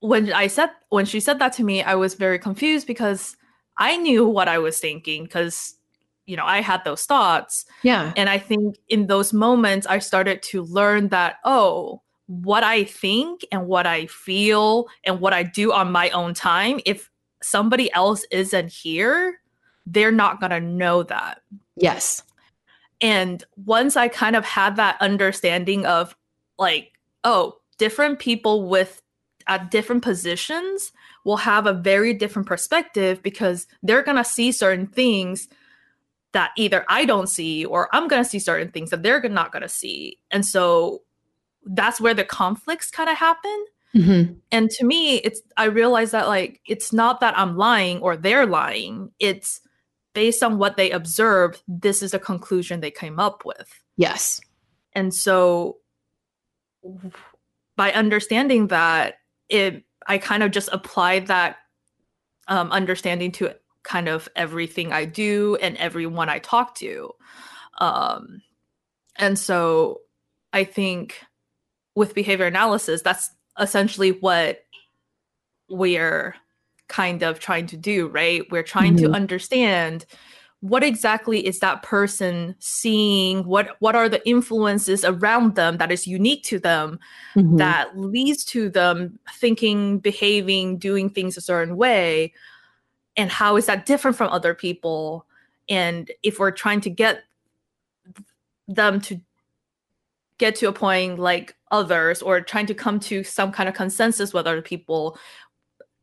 [0.00, 3.36] when I said when she said that to me, I was very confused because
[3.78, 5.74] I knew what I was thinking because
[6.26, 7.66] you know, I had those thoughts.
[7.82, 8.12] Yeah.
[8.16, 13.44] And I think in those moments I started to learn that oh, what I think
[13.52, 17.10] and what I feel and what I do on my own time, if
[17.42, 19.40] somebody else isn't here,
[19.86, 21.42] they're not going to know that.
[21.76, 22.22] Yes.
[23.00, 26.16] And once I kind of had that understanding of
[26.58, 26.92] like,
[27.24, 29.02] oh, different people with
[29.46, 30.92] at different positions
[31.24, 35.48] will have a very different perspective because they're going to see certain things
[36.32, 39.52] that either I don't see or I'm going to see certain things that they're not
[39.52, 40.18] going to see.
[40.30, 41.02] And so
[41.64, 43.64] that's where the conflicts kind of happen.
[43.94, 44.36] Mhm.
[44.50, 48.46] And to me, it's I realize that like it's not that I'm lying or they're
[48.46, 49.12] lying.
[49.20, 49.60] It's
[50.14, 53.68] based on what they observed, this is the conclusion they came up with.
[53.96, 54.40] Yes.
[54.92, 55.78] And so
[57.76, 59.16] by understanding that,
[59.48, 61.56] it I kind of just applied that
[62.48, 67.10] um, understanding to kind of everything I do and everyone I talk to.
[67.78, 68.42] Um,
[69.16, 70.00] and so
[70.52, 71.20] I think
[71.94, 74.64] with behavior analysis, that's essentially what
[75.68, 76.34] we're
[76.88, 78.42] kind of trying to do, right?
[78.50, 79.14] We're trying to Mhm.
[79.14, 80.06] understand
[80.60, 86.06] what exactly is that person seeing what what are the influences around them that is
[86.06, 86.98] unique to them
[87.36, 87.58] Mhm.
[87.58, 92.32] that leads to them thinking behaving doing things a certain way
[93.18, 95.26] and how is that different from other people
[95.68, 97.24] and if we're trying to get
[98.66, 99.20] them to
[100.38, 104.32] get to a point like others or trying to come to some kind of consensus
[104.32, 105.18] with other people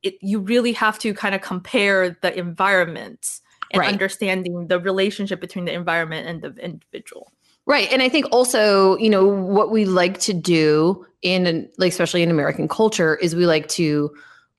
[0.04, 3.40] it, you really have to kind of compare the environment
[3.72, 3.92] and Right.
[3.92, 7.32] understanding the relationship between the environment and the individual
[7.66, 7.92] Right.
[7.92, 12.32] And I think also, you know, what we like to do in like especially in
[12.32, 14.12] American culture is we like to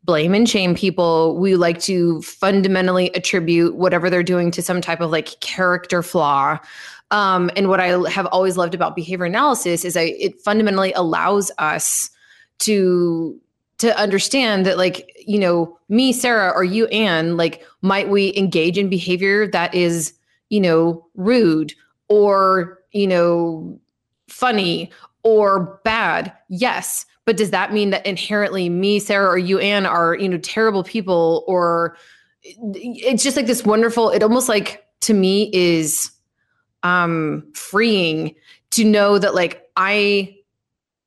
[0.04, 1.36] blame and shame people.
[1.36, 6.58] We like to fundamentally attribute whatever they're doing to some type of like character flaw.
[7.10, 11.50] Um, and what I have always loved about behavior analysis is I it fundamentally allows
[11.58, 12.08] us
[12.60, 13.38] to
[13.82, 18.78] to understand that like you know me sarah or you An like might we engage
[18.78, 20.14] in behavior that is
[20.50, 21.74] you know rude
[22.08, 23.80] or you know
[24.28, 24.88] funny
[25.24, 26.32] or bad?
[26.48, 27.06] Yes.
[27.24, 30.84] But does that mean that inherently me sarah or you An are you know terrible
[30.84, 31.96] people or
[32.44, 36.12] it's just like this wonderful it almost like to me is
[36.84, 38.34] um freeing
[38.70, 40.36] to know that like i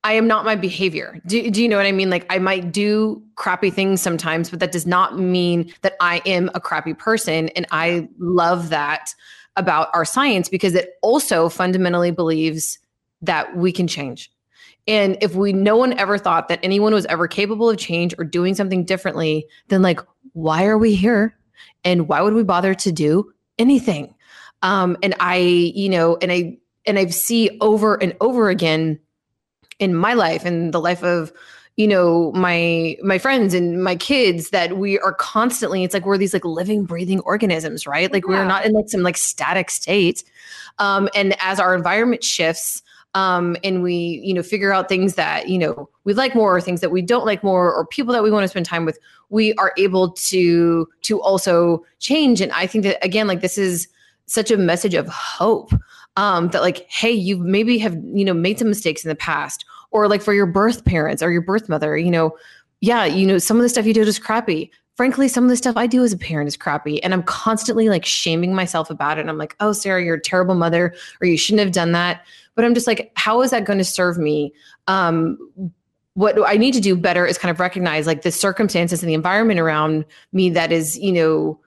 [0.06, 1.20] i am not my behavior.
[1.26, 2.10] Do, do you know what i mean?
[2.10, 6.50] Like i might do crappy things sometimes but that does not mean that i am
[6.54, 7.50] a crappy person.
[7.50, 9.14] And i love that
[9.58, 12.78] about our science because it also fundamentally believes
[13.22, 14.32] that we can change.
[14.88, 18.24] And if we no one ever thought that anyone was ever capable of change or
[18.24, 20.00] doing something differently then like
[20.34, 21.36] why are we here?
[21.84, 24.14] And why would we bother to do anything?
[24.62, 29.00] Um and i you know and i and i see over and over again
[29.80, 31.32] in my life and the life of
[31.76, 36.18] you know my my friends and my kids that we are constantly it's like we're
[36.18, 38.12] these like living breathing organisms right?
[38.12, 40.24] Like we're not in like some like static state.
[40.80, 42.82] Um and as our environment shifts
[43.14, 46.62] um and we you know figure out things that you know we like more or
[46.62, 48.98] things that we don't like more or people that we want to spend time with
[49.30, 52.40] we are able to to also change.
[52.40, 53.90] And i think that again like this is
[54.28, 55.72] such a message of hope
[56.18, 59.66] um that like hey you maybe have you know made some mistakes in the past
[59.92, 62.36] or like for your birth parents or your birth mother you know
[62.82, 64.72] yeah you know some of the stuff you did is crappy.
[64.96, 67.90] Frankly some of the stuff i do as a parent is crappy and i'm constantly
[67.90, 71.28] like shaming myself about it and i'm like oh sarah you're a terrible mother or
[71.28, 72.26] you shouldn't have done that.
[72.56, 74.54] But i'm just like how is that going to serve me?
[74.88, 75.38] Um
[76.14, 79.14] what i need to do better is kind of recognize like the circumstances and the
[79.14, 81.60] environment around me that is you know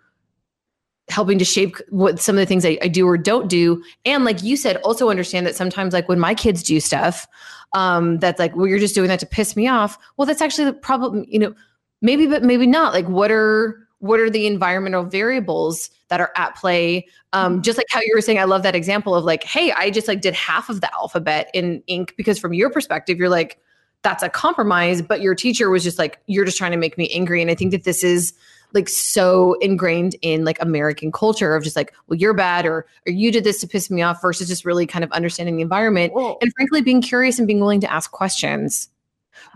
[1.08, 3.82] helping to shape what some of the things I, I do or don't do.
[4.04, 7.26] And like you said also understand that sometimes like when my kids do stuff
[7.74, 9.98] um that's like well you're just doing that to piss me off.
[10.16, 11.54] Well that's actually the problem you know
[12.02, 12.92] maybe but maybe not.
[12.92, 17.06] Like what are what are the environmental variables that are at play?
[17.32, 19.90] Um just like how you were saying i love that example of like hey i
[19.90, 23.58] just like did half of the alphabet in ink because from your perspective you're like
[24.02, 27.10] that's a compromise but your teacher was just like you're just trying to make me
[27.12, 27.42] angry.
[27.42, 28.32] And i think that this is
[28.74, 33.12] like so ingrained in like American culture of just like, well, you're bad or or
[33.12, 36.12] you did this to piss me off versus just really kind of understanding the environment
[36.40, 38.88] and frankly being curious and being willing to ask questions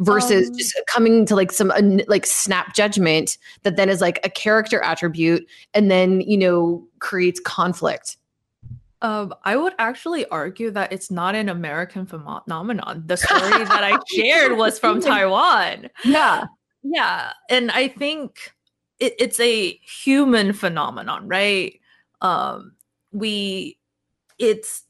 [0.00, 1.72] versus Um, just coming to like some
[2.06, 7.40] like snap judgment that then is like a character attribute and then you know creates
[7.40, 8.16] conflict.
[9.02, 13.02] Um, I would actually argue that it's not an American phenomenon.
[13.04, 15.90] The story that I shared was from Taiwan.
[16.04, 16.46] Yeah.
[16.84, 18.52] Yeah, and I think
[19.02, 21.80] it, it's a human phenomenon, right?
[22.20, 22.72] Um,
[23.12, 23.78] we,
[24.38, 24.84] it's,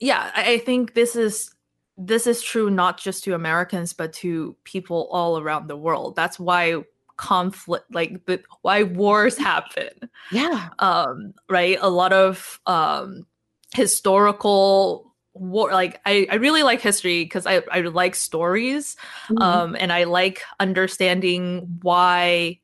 [0.00, 1.50] yeah, I, I think this is
[1.98, 6.16] this is true not just to Americans but to people all around the world.
[6.16, 6.82] That's why
[7.16, 9.90] conflict, like the why wars happen
[10.30, 10.70] Yeah.
[10.78, 13.26] um right a lot of um
[13.74, 18.96] historical war like i i really like history because i i like stories
[19.38, 22.58] um and i like understanding why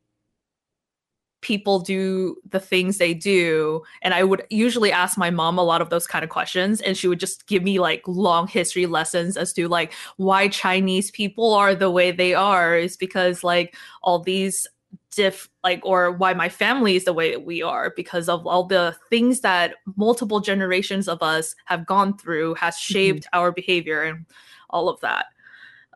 [1.41, 3.83] people do the things they do.
[4.03, 6.97] And i would usually ask my mom a lot of those kind of questions and
[6.97, 11.55] she would just give me like long history lessons as to like why chinese people
[11.55, 14.67] are the way they are is because like all these
[15.15, 18.65] diff like or why my family is the way that we are because of all
[18.65, 24.27] the things that multiple generations of us have gone through has shaped our behavior and
[24.71, 25.27] all of that.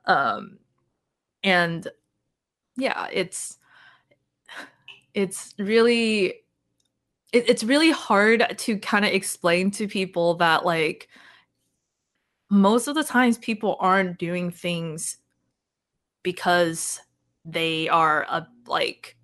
[0.06, 0.58] Um
[1.44, 1.88] and
[2.76, 3.58] yeah it's
[5.14, 6.26] it's really
[7.32, 11.08] it, it's really hard to kind of explain to people that like
[12.50, 15.16] most of the times people aren't doing things
[16.22, 17.00] because
[17.44, 19.16] they are a like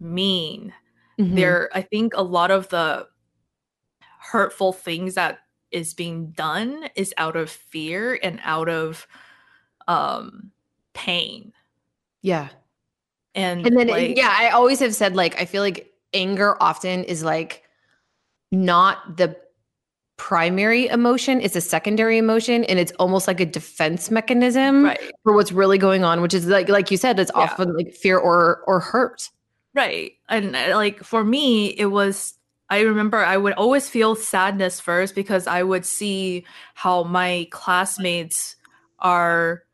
[0.00, 0.72] mean
[1.18, 1.34] Mhm.
[1.36, 3.06] there i think a lot of the
[4.20, 5.38] hurtful things that
[5.70, 9.06] is being done is out of fear and out of
[9.88, 10.50] um
[10.94, 11.52] pain
[12.22, 12.48] Yeah.
[13.34, 17.04] and And then like, yeah, I always have said like I feel like anger often
[17.04, 17.62] is like
[18.52, 19.36] not the
[20.16, 25.34] primary emotion, it's a secondary emotion and it's almost like a defense mechanism right for
[25.34, 27.42] what's really going on, which is like like you said, it's Yeah.
[27.42, 29.28] often like fear or or hurt.
[29.74, 30.12] Right.
[30.28, 32.34] And uh, like for me, it was,
[32.70, 36.44] I remember I would always feel sadness first because I would see
[36.74, 38.54] how my classmates
[39.00, 39.64] are,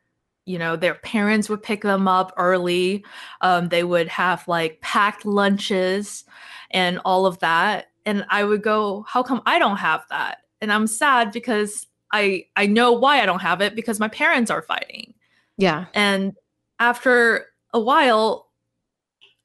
[0.46, 3.04] you know, their parents would pick them up early.
[3.42, 6.24] Um, they would have like packed lunches
[6.70, 7.89] and all of that.
[8.06, 10.38] And I would go, how come I don't have that?
[10.60, 14.50] And I'm sad because I I know why I don't have it because my parents
[14.50, 15.14] are fighting
[15.56, 15.86] Yeah.
[15.94, 16.32] and
[16.78, 18.48] after a while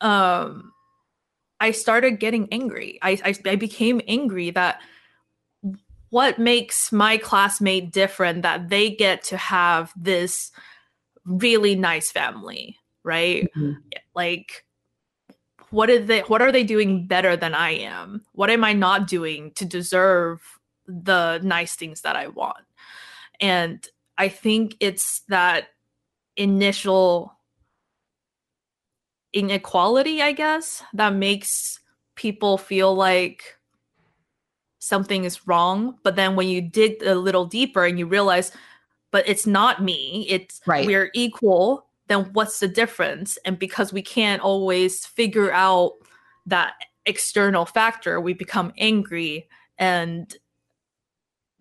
[0.01, 0.71] um
[1.59, 4.81] i started getting angry I, I i became angry that
[6.09, 10.51] what makes my classmate different that they get to have this
[11.25, 13.77] really nice family right Mhm.
[14.15, 14.64] like
[15.75, 18.23] what is they what are they doing better than i am?
[18.31, 20.41] What am i not doing to deserve
[20.87, 22.65] the nice things that i want?
[23.41, 23.85] And
[24.17, 25.67] i think it's that
[26.37, 27.33] initial
[29.33, 31.79] inequality i guess that makes
[32.15, 33.57] people feel like
[34.79, 35.97] something is wrong.
[36.03, 38.51] But then when you dig a little deeper and you realize
[39.11, 40.25] but it's not me.
[40.29, 40.85] It's Right.
[40.85, 43.37] we're equal then what's the difference?
[43.45, 45.93] And because we can't always figure out
[46.45, 46.73] that
[47.05, 49.47] external factor we become angry
[49.77, 50.35] and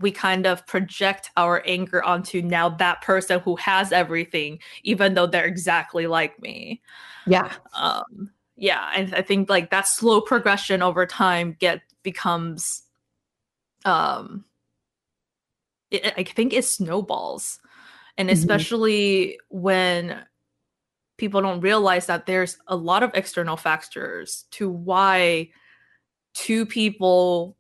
[0.01, 5.27] we kind of project our anger onto now that person who has everything even though
[5.27, 6.81] they're exactly like me.
[7.27, 7.53] Yeah.
[7.75, 12.85] Um yeah and i think like that slow progression over time get becomes
[13.85, 14.45] um
[15.91, 17.59] it, i think it snowballs.
[18.17, 18.33] And Mhm.
[18.33, 20.25] especially when
[21.17, 25.51] people don't realize that there's a lot of external factors to why
[26.35, 27.57] two people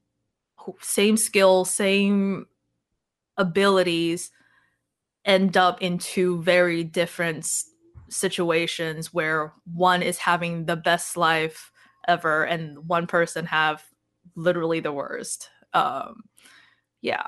[0.81, 2.47] same skill same
[3.37, 4.31] abilities
[5.25, 7.47] end up in two very different
[8.09, 11.71] situations where one is having the best life
[12.07, 13.83] ever and one person have
[14.35, 15.51] literally the worst.
[15.73, 16.25] Um
[17.01, 17.27] yeah.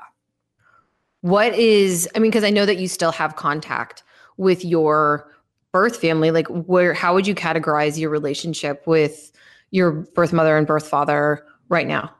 [1.21, 4.03] What is, I mean, because I know that you still have contact
[4.37, 5.31] with your
[5.77, 6.31] birth family.
[6.31, 9.31] Like, where, how would you categorize your relationship with
[9.69, 12.15] your birth mother and birth father right now?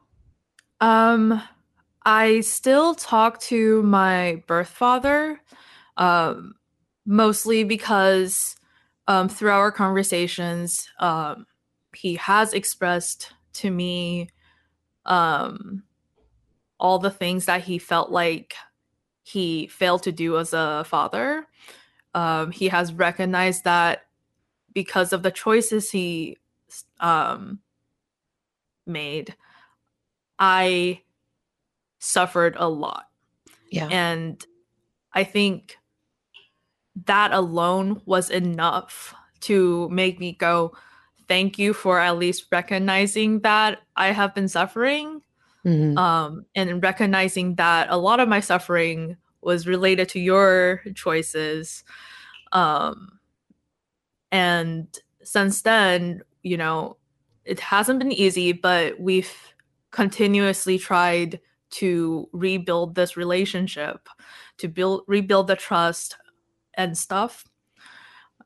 [0.79, 1.41] Um,
[2.05, 5.41] I still talk to my birth father,
[5.97, 6.53] um,
[7.07, 8.55] mostly because
[9.07, 11.47] um, through our conversations, um,
[11.95, 14.29] he has expressed to me
[15.07, 15.81] um,
[16.79, 18.53] all the things that he felt like
[19.23, 21.47] he failed to do as a father.
[22.17, 24.07] Um, he has recognized that
[24.73, 26.37] because of the choices he
[26.99, 27.59] um,
[28.87, 29.35] made,
[30.39, 31.01] I
[31.99, 33.05] suffered a lot.
[33.69, 33.87] Yeah.
[33.91, 34.43] And
[35.13, 35.77] I think
[37.05, 40.75] that alone was enough to make me go,
[41.27, 45.21] thank you for at least recognizing that I have been suffering.
[45.63, 45.95] Mhm.
[45.95, 49.17] Um, and recognizing that a lot of my suffering
[49.47, 51.85] was related to your choices.
[52.51, 53.19] Um,
[54.29, 54.87] and
[55.23, 56.97] since then, you know,
[57.45, 59.33] it hasn't been easy, but we've
[59.91, 61.39] continuously tried
[61.69, 64.09] to rebuild this relationship,
[64.57, 66.17] to build rebuild the trust
[66.73, 67.45] and stuff.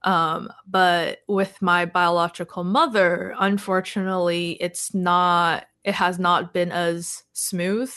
[0.03, 7.91] Um, but with my biological mother, unfortunately, it's not it has not been as smooth.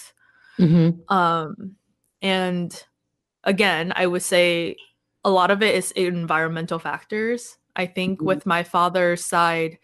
[0.59, 1.11] Mhm.
[1.11, 1.77] Um,
[2.23, 2.83] and
[3.45, 4.77] again, I would say
[5.25, 7.57] a lot of it is environmental factors.
[7.77, 8.27] I think Mhm.
[8.27, 9.79] with my father's side,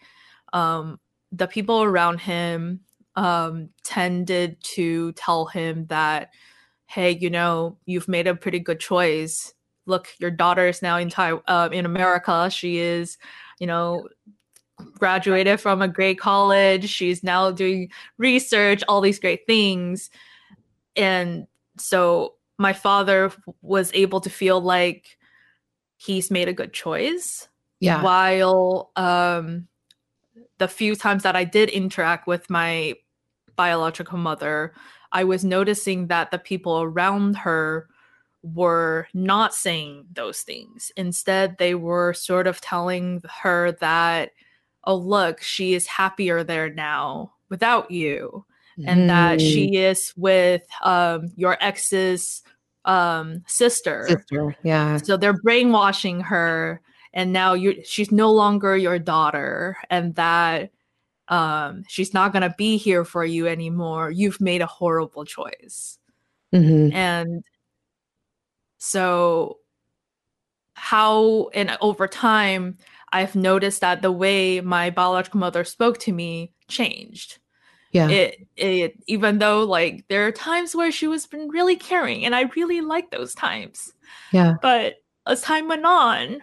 [0.53, 0.99] um,
[1.31, 2.81] the people around him
[3.17, 6.29] um, tended to tell him that,
[6.85, 9.53] hey, you know, you've made a pretty good choice.
[9.85, 12.49] Look, your daughter is now in Taiwan, uh, in America.
[12.49, 13.17] She is,
[13.59, 14.07] you know,
[14.97, 16.87] graduated from a great college.
[16.89, 20.09] She's now doing research, all these great things.
[20.95, 21.47] And
[21.77, 23.31] so my father
[23.61, 25.17] was able to feel like
[25.97, 27.47] he's made a good choice
[27.79, 28.01] Yeah.
[28.01, 29.67] while um
[30.59, 32.95] the few times that I did interact with my
[33.55, 34.73] biological mother,
[35.11, 37.89] I was noticing that the people around her
[38.43, 40.91] were not saying those things.
[40.95, 44.31] Instead, they were sort of telling her that,
[44.85, 48.45] oh, look, she is happier there now without you,
[48.87, 49.41] and that Mm.
[49.51, 52.41] she is with um, your ex's
[52.85, 54.55] um, sister sister.
[54.63, 54.97] Yeah.
[54.97, 56.81] so they're brainwashing her
[57.13, 60.71] and now you she's no longer your daughter and that
[61.27, 65.99] um she's not going to be here for you anymore you've made a horrible choice
[66.53, 66.93] Mhm.
[66.93, 67.43] and
[68.79, 69.57] so
[70.73, 72.77] how and over time
[73.11, 77.37] i've noticed that the way my biological mother spoke to me changed
[77.91, 78.09] Yeah.
[78.09, 82.33] it it even though like there are times where she was been really caring and
[82.35, 83.93] i really like those times
[84.31, 84.55] yeah.
[84.61, 84.95] but
[85.27, 86.39] as time went on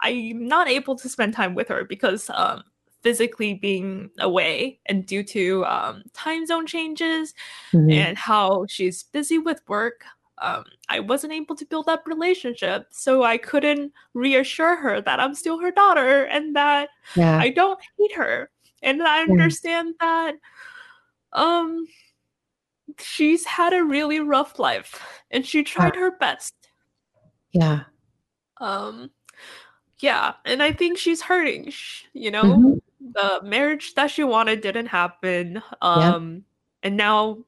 [0.00, 2.62] i'm not able to spend time with her because um
[3.02, 7.34] physically being away and due to um time zone changes
[7.72, 7.92] Mhm.
[7.92, 10.04] and how she's busy with work
[10.38, 15.34] um i wasn't able to build that relationship so i couldn't reassure her that i'm
[15.34, 17.38] still her daughter and that yeah.
[17.38, 18.50] I don't hate her.
[18.82, 20.34] And I understand that
[21.34, 21.86] um
[22.98, 26.54] she's had a really rough life and she tried her best.
[27.52, 27.84] yeah.
[28.60, 29.10] Um
[30.00, 32.44] yeah, and I think she's hurting, sh- you know.
[32.58, 32.80] Mhm.
[33.14, 35.62] The marriage that she wanted didn't happen.
[35.82, 36.44] Um
[36.82, 37.38] and now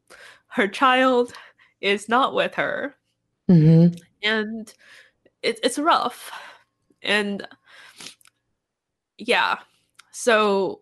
[0.48, 1.32] her child
[1.80, 2.96] is not with her
[3.48, 4.00] Mhm.
[4.22, 4.72] and
[5.42, 6.30] it, it's rough
[7.02, 7.46] and
[9.18, 9.58] yeah
[10.12, 10.80] so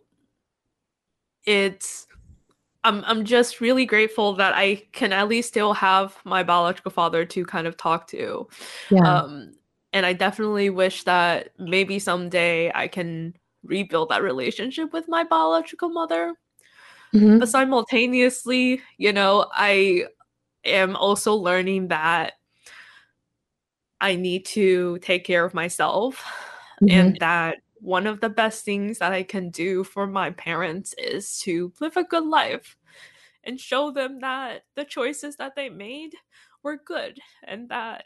[1.44, 2.06] it's
[2.84, 7.24] I'm, I'm just really grateful that i can at least still have my biological father
[7.24, 8.48] to kind of talk to
[8.90, 9.00] Yeah.
[9.02, 9.52] um
[9.92, 15.88] and i definitely wish that maybe someday i can rebuild that relationship with my biological
[15.88, 16.34] mother
[17.12, 17.38] Mhm.
[17.40, 20.04] but simultaneously you know i
[20.64, 22.34] am also learning that
[24.00, 26.22] I need to take care of myself
[26.82, 26.90] mm-hmm.
[26.90, 31.38] and that one of the best things that I can do for my parents is
[31.40, 32.78] to live a good life
[33.44, 36.14] and show them that the choices that they made
[36.62, 38.04] were good and that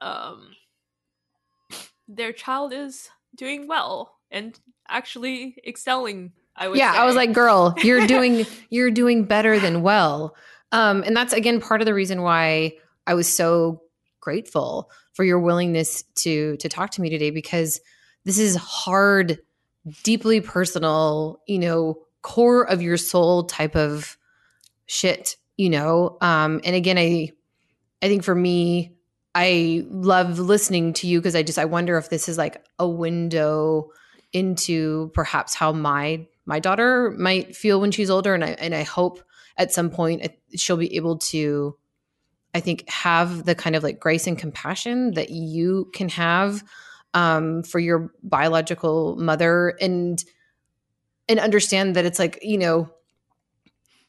[0.00, 0.50] um
[2.06, 6.98] their child is doing well and actually excelling I would yeah, say.
[6.98, 10.36] I was like, girl, you're doing you're doing better than well.
[10.70, 12.74] Um, and that's again part of the reason why
[13.08, 13.82] I was so
[14.20, 17.80] grateful for your willingness to to talk to me today because
[18.24, 19.38] this is hard,
[20.02, 24.16] deeply personal, you know, core of your soul type of
[24.86, 26.16] shit, you know.
[26.20, 27.30] Um, and again, I
[28.02, 28.96] I think for me,
[29.34, 32.88] I love listening to you because I just I wonder if this is like a
[32.88, 33.90] window
[34.32, 38.82] into perhaps how my my daughter might feel when she's older and I and I
[38.82, 39.22] hope
[39.56, 41.76] at some point she'll be able to
[42.54, 46.62] I think have the kind of like grace and compassion that you can have
[47.14, 50.22] um, for your biological mother and
[51.28, 52.90] and understand that it's like you know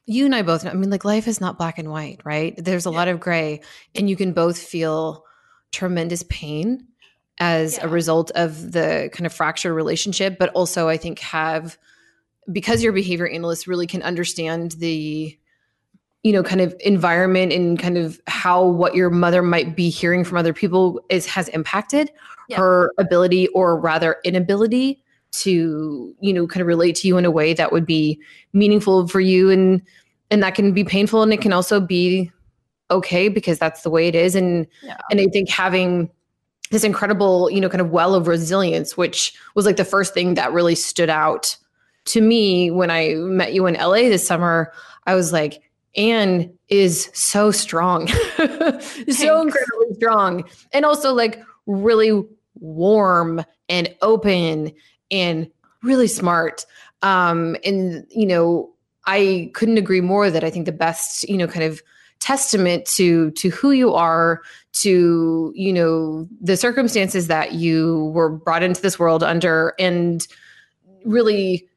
[0.05, 2.53] you and I both know, I mean like life is not black and white right
[2.57, 2.97] there's a yeah.
[2.97, 3.61] lot of gray
[3.93, 5.23] and you can both feel
[5.71, 6.87] tremendous pain
[7.39, 7.85] as yeah.
[7.85, 11.77] a result of the kind of fractured relationship but also I think have
[12.51, 15.37] because your behavior analyst really can understand the
[16.25, 20.23] you know kind of environment and kind of how what your mother might be hearing
[20.23, 22.11] from other people is has impacted
[22.49, 22.57] yeah.
[22.57, 27.31] her ability or rather inability to you know kind of relate to you in a
[27.31, 28.19] way that would be
[28.53, 29.83] meaningful for you and
[30.31, 32.31] and that can be painful and it can also be
[32.89, 34.97] okay because that's the way it is and yeah.
[35.11, 36.09] and i think having
[36.71, 40.33] this incredible you know kind of well of resilience which was like the first thing
[40.33, 41.55] that really stood out
[42.05, 44.73] to me when i met you in la this summer
[45.05, 45.61] i was like
[45.95, 50.43] An is so strong, so incredibly strong,
[50.73, 52.23] and also like really
[52.59, 54.73] warm and open
[55.11, 55.49] and
[55.83, 56.65] really smart.
[57.01, 58.73] Um, and you know,
[59.05, 61.81] I couldn't agree more that I think the best, you know, kind of
[62.19, 64.41] testament to to who you are
[64.71, 70.27] to you know the circumstances that you were brought into this world under and
[71.03, 71.67] really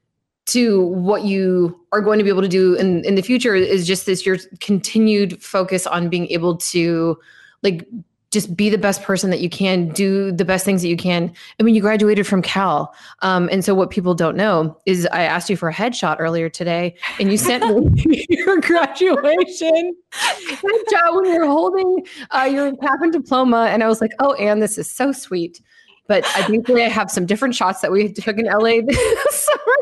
[0.48, 3.86] to what you are going to be able to do in, in the future is
[3.86, 7.18] just this your continued focus on being able to
[7.62, 7.86] like
[8.30, 11.32] just be the best person that you can do the best things that you can.
[11.58, 15.22] I mean you graduated from cal um, and so what people don't know is i
[15.22, 17.64] asked you for a headshot earlier today and you sent
[18.04, 24.00] me your graduation headshot when you're holding uh, your cap and diploma and i was
[24.00, 25.60] like oh An this is so sweet
[26.08, 29.74] but I think I have some different shots that we took in LA this summer.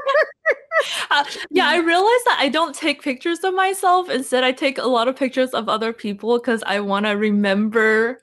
[1.10, 4.10] Uh, yeah, I realized that I don't take pictures of myself.
[4.10, 8.20] Instead, I take a lot of pictures of other people because I want to remember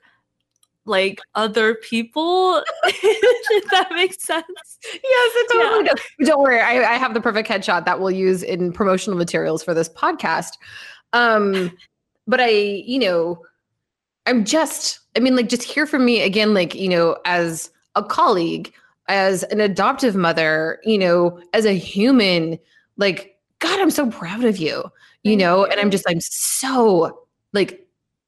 [0.86, 2.62] like other people.
[2.84, 4.44] if that makes sense.
[4.84, 5.94] Yes, it totally yeah.
[5.94, 6.28] does.
[6.28, 9.72] Don't worry, I, I, have the perfect headshot that we'll use in promotional materials for
[9.72, 10.52] this podcast.
[11.14, 11.72] Um,
[12.26, 13.42] but I, you know,
[14.26, 18.02] I'm just, I mean, like, just hear from me again, like, you know, as a
[18.02, 18.72] colleague,
[19.08, 22.58] as an adoptive mother, you know, as a human,
[22.96, 24.84] like, God, I'm so proud of you,
[25.22, 25.72] you Thank know, you.
[25.72, 27.86] and I'm just, I'm so like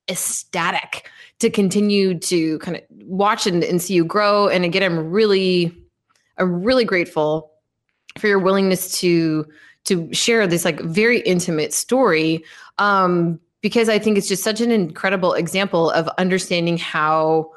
[0.08, 4.48] ecstatic to continue to kind of watch and, and see you grow.
[4.48, 5.76] And again, I'm really,
[6.38, 7.50] I'm really grateful
[8.18, 9.46] for your willingness to
[9.84, 12.44] to share this like very intimate story
[12.78, 17.50] um because i think it's just such an incredible example of understanding how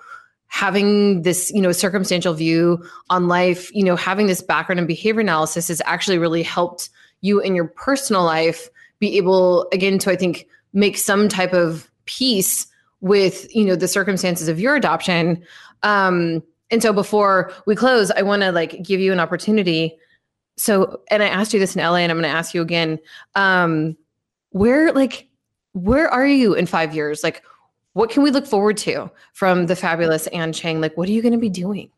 [0.49, 5.21] having this you know circumstantial view on life you know having this background in behavior
[5.21, 6.89] analysis has actually really helped
[7.21, 8.69] you in your personal life
[8.99, 12.67] be able again to i think make some type of peace
[13.01, 15.43] with you know the circumstances of your adoption.
[15.83, 19.97] Um and so before we close i want to like give you an opportunity.
[20.57, 22.99] So and i asked you this in la and i'm going to ask you again.
[23.35, 23.97] Um
[24.51, 25.27] where like
[25.73, 27.23] where are you in five years?
[27.23, 27.43] Like
[27.93, 30.81] what can we look forward to from the fabulous An Chang?
[30.81, 31.89] Like, what are you going to be doing?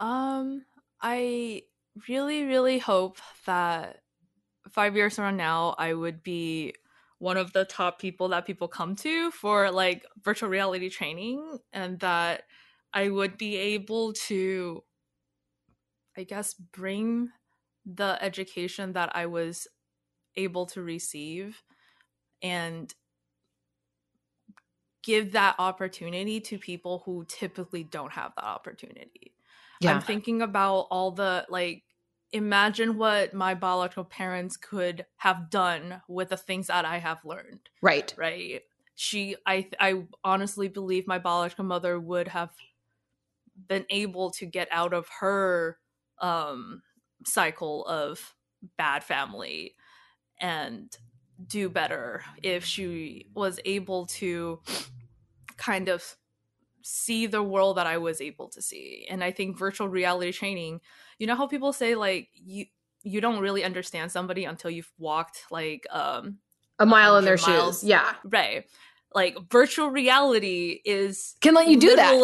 [0.00, 0.64] Um,
[1.00, 1.62] I
[2.08, 4.00] really, really hope that
[4.70, 6.74] five years from now, I would be
[7.18, 11.98] one of the top people that people come to for like virtual reality training, and
[12.00, 12.42] that
[12.92, 14.84] I would be able to,
[16.16, 17.30] I guess, bring
[17.86, 19.66] the education that I was
[20.36, 21.62] able to receive
[22.42, 22.92] and
[25.04, 29.34] give that opportunity to people who typically don't have that opportunity.
[29.80, 29.92] Yeah.
[29.92, 31.84] I'm thinking about all the like
[32.32, 37.68] imagine what my biological parents could have done with the things that I have learned.
[37.82, 38.12] Right.
[38.16, 38.62] Right.
[38.94, 42.50] She I I honestly believe my biological mother would have
[43.68, 45.78] been able to get out of her
[46.18, 46.82] um
[47.26, 48.34] cycle of
[48.78, 49.74] bad family
[50.40, 50.96] and
[51.46, 54.60] do better if she was able to
[55.56, 56.16] kind of
[56.82, 59.06] see the world that I was able to see.
[59.08, 60.80] And I think virtual reality training,
[61.18, 62.66] you know how people say like you
[63.02, 66.38] you don't really understand somebody until you've walked like um
[66.78, 67.80] a mile in their miles.
[67.80, 67.88] shoes.
[67.88, 68.14] Yeah.
[68.24, 68.64] Right.
[69.14, 72.20] Like virtual reality is Can let you do that.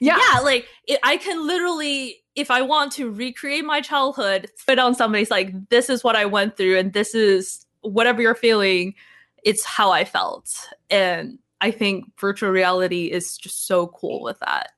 [0.00, 0.18] Yeah.
[0.18, 0.40] Yeah.
[0.40, 5.30] Like it, I can literally, if I want to recreate my childhood, spit on somebody's
[5.30, 8.94] like, this is what I went through, and this is whatever you're feeling.
[9.42, 14.72] It's how I felt, and I think virtual reality is just so cool with that.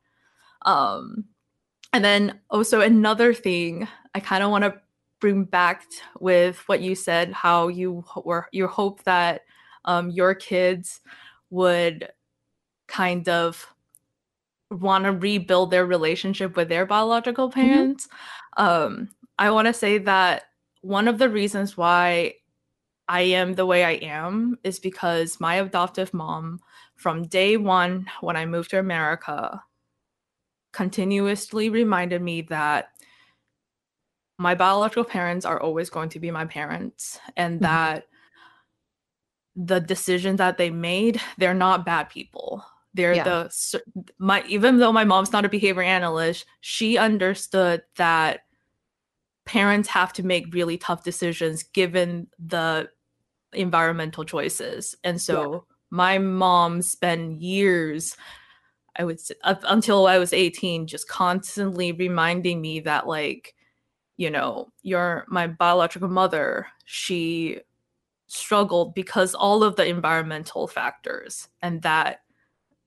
[0.62, 1.24] Um,
[1.93, 4.80] and then also another thing I kind of want to
[5.20, 5.82] bring back
[6.20, 9.41] with what you said, how you were you hope that
[9.84, 11.01] um, your kids
[11.51, 12.09] would
[12.87, 13.66] kind of
[14.70, 18.07] want to rebuild their relationship with their biological parents.
[18.57, 19.09] Um,
[19.41, 20.45] I want to say that
[20.82, 22.34] one of the reasons why
[23.09, 26.61] I am the way I am is because my adoptive mom,
[26.97, 29.62] from day one when I moved to America,
[30.72, 32.90] continuously reminded me that
[34.38, 37.62] my biological parents are always going to be my parents and Mhm.
[37.62, 38.09] that
[39.55, 43.24] the decisions that they made they're not bad people they're Yeah.
[43.24, 43.82] the
[44.18, 48.40] my even though my mom's not a behavior analyst she understood that
[49.47, 52.90] parents have to make really tough decisions given the
[53.55, 58.16] environmental choices and so my mom spent years
[58.97, 63.55] i would say up until i was 18 just constantly reminding me that like
[64.16, 66.66] you know your my biological mother.
[66.84, 67.61] She
[68.26, 72.22] struggled because all of the environmental factors and that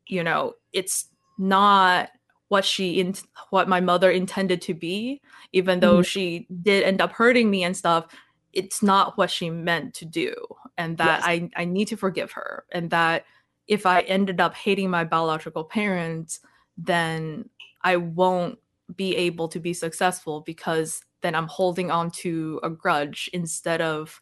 [0.07, 1.05] you know it's
[1.37, 2.09] not
[2.49, 3.15] what she in
[3.51, 5.21] what my mother intended to be
[5.53, 6.01] even though mm-hmm.
[6.01, 8.07] she did end up hurting me and stuff
[8.53, 10.33] it's not what she meant to do
[10.77, 11.23] and that Yes.
[11.25, 13.25] I I need to forgive her and that
[13.67, 16.39] if I ended up hating my biological parents
[16.77, 17.49] then
[17.83, 18.57] I won't
[18.95, 24.21] be able to be successful because then I'm holding on to a grudge instead of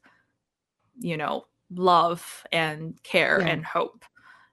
[1.00, 3.48] you know love and care Yeah.
[3.48, 4.04] and hope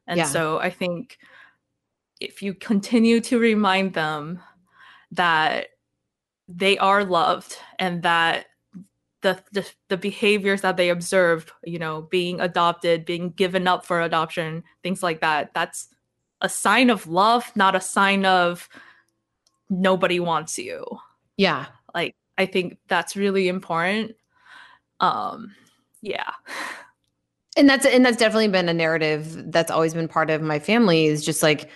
[0.06, 0.24] and Yeah.
[0.26, 1.18] so I think
[2.20, 4.40] if you continue to remind them
[5.10, 5.68] that
[6.48, 8.46] they are loved and that
[9.24, 14.02] the, the the behaviors that they observed, you know, being adopted, being given up for
[14.02, 15.88] adoption, things like that, that's
[16.42, 18.68] a sign of love, not a sign of
[19.70, 20.84] nobody wants you.
[21.38, 21.66] Yeah.
[21.94, 24.12] Like I think that's really important.
[25.00, 25.54] Um
[26.02, 26.32] yeah.
[27.56, 31.06] and that's and that's definitely been a narrative that's always been part of my family
[31.06, 31.70] is just like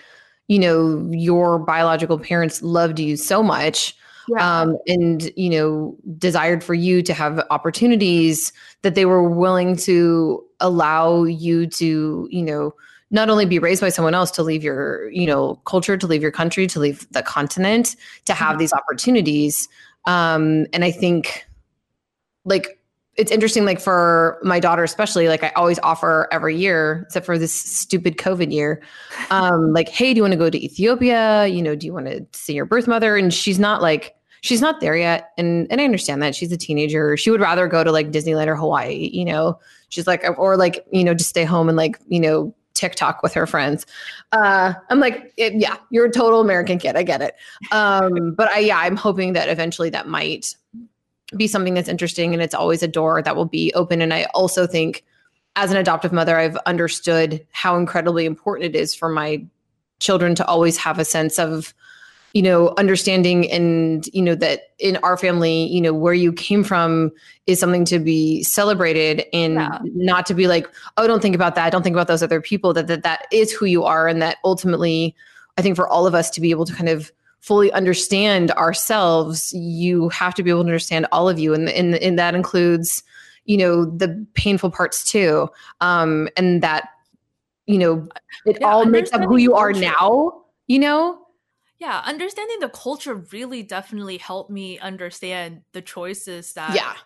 [0.49, 3.95] you know your biological parents loved you so much
[4.39, 8.53] um, and you know desired for you to have opportunities
[8.83, 12.75] that they were willing to allow you to you know
[13.11, 16.23] not only be raised by someone else to leave your you know culture to leave
[16.23, 18.59] your country to leave the continent to have Mhm.
[18.59, 19.69] these opportunities.
[20.07, 21.45] Um, and i think
[22.45, 22.79] like
[23.17, 27.37] it's interesting like for my daughter especially like i always offer every year except for
[27.37, 28.81] this stupid covid year
[29.31, 31.47] um like hey do you want to go to ethiopia?
[31.47, 33.17] You know do you want to see your birth mother?
[33.17, 36.57] And she's not like she's not there yet and and i understand that she's a
[36.57, 37.17] teenager.
[37.17, 39.59] She would rather go to like disneyland or hawaii you know?
[39.89, 43.35] She's like or like you know just stay home and like you know tiktok with
[43.35, 43.87] her friends.
[44.33, 47.35] Uh i'm like it, yeah you're a total american kid i get it.
[47.73, 50.55] Um but i yeah i'm hoping that eventually that might
[51.37, 54.01] be something that's interesting and it's always a door that will be open.
[54.01, 55.05] And i also think
[55.57, 59.45] as an adoptive mother i've understood how incredibly important it is for my
[59.99, 61.75] children to always have a sense of
[62.35, 66.63] you know understanding and you know that in our family you know where you came
[66.63, 67.11] from
[67.47, 69.79] is something to be celebrated and Yeah.
[69.95, 71.71] not to be like oh don't think about that.
[71.73, 72.73] Don't think about those other people.
[72.75, 75.15] That that, that is who you are and that ultimately
[75.57, 77.11] i think for all of us to be able to kind of
[77.41, 81.55] fully understand ourselves you have to be able to understand all of you.
[81.55, 83.03] And and, and that includes
[83.45, 85.49] you know the painful parts too.
[85.81, 86.91] Um and that
[87.67, 88.07] you know
[88.45, 91.19] it Yeah, all makes up who you are now you know
[91.79, 96.97] Yeah, understanding the culture really definitely helped me understand the choices that yeah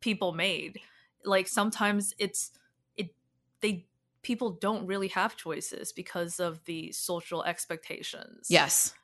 [0.00, 0.80] people made.
[1.24, 2.52] Like sometimes it's
[2.96, 3.14] it
[3.60, 3.86] they
[4.22, 8.48] people don't really have choices because of the social expectations.
[8.48, 8.94] yes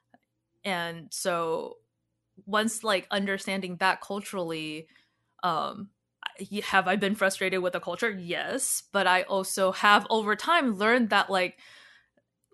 [0.64, 1.79] And so
[2.47, 4.89] once like understanding that culturally
[5.45, 5.91] um
[6.64, 11.11] have i been frustrated with the culture yes but i also have over time learned
[11.11, 11.59] that like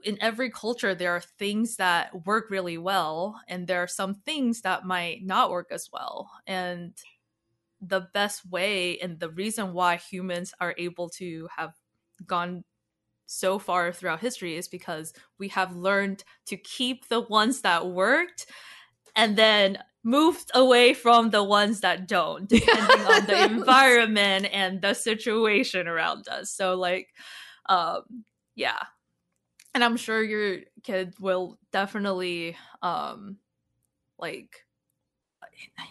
[0.05, 4.62] in every culture there are things that work really well and there are some things
[4.62, 6.30] that might not work as well.
[6.46, 6.96] And
[7.80, 11.74] the best way and the reason why humans are able to have
[12.26, 12.64] gone
[13.26, 18.46] so far throughout history is because we have learned to keep the ones that worked
[19.14, 24.94] and then moved away from the ones that don't depending on the environment and the
[24.94, 26.51] situation around us.
[26.51, 27.09] So like
[27.68, 28.03] um
[28.57, 28.82] yeah
[29.74, 33.36] and i'm sure your kid will definitely um
[34.18, 34.64] like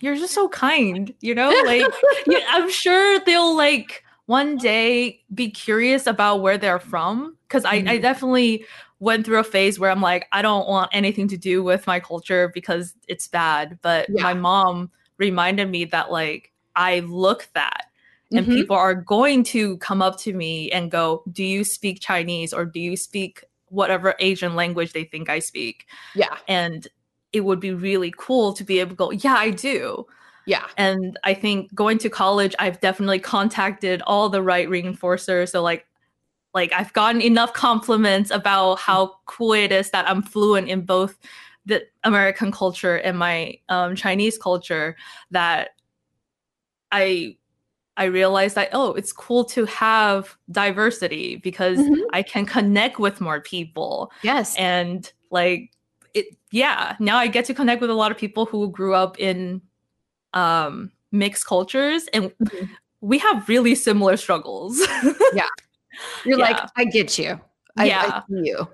[0.02, 1.86] you're just so kind you know like
[2.50, 7.88] i'm sure they'll like one day be curious about where they're from because mm-hmm.
[7.88, 8.66] I, I definitely
[9.00, 12.00] went through a phase where i'm like i don't want anything to do with my
[12.00, 14.24] culture because it's bad but yeah.
[14.24, 17.86] my mom reminded me that like i look that
[18.32, 18.56] and mm-hmm.
[18.56, 22.66] people are going to come up to me and go do you speak chinese or
[22.66, 26.88] do you speak whatever asian language they think i speak yeah and
[27.32, 30.06] it would be really cool to be able to go, yeah, I do.
[30.46, 30.66] Yeah.
[30.78, 35.50] And I think going to college, I've definitely contacted all the right reinforcers.
[35.50, 35.86] So like
[36.56, 41.20] like I've gotten enough compliments about how cool it is that I'm fluent in both
[41.68, 44.98] the American culture and my um, Chinese culture
[45.30, 45.70] that
[46.92, 47.38] I
[48.00, 52.02] I realized that oh, it's cool to have diversity because mm-hmm.
[52.14, 54.12] I can connect with more people.
[54.24, 54.56] Yes.
[54.58, 55.72] And like
[56.14, 59.20] it yeah now i get to connect with a lot of people who grew up
[59.20, 59.62] in
[60.34, 62.66] um mixed cultures and mm-hmm.
[63.02, 64.80] we have really similar struggles
[65.34, 65.48] yeah
[66.26, 66.46] you're yeah.
[66.46, 67.40] like i get you
[67.78, 68.68] I, yeah I you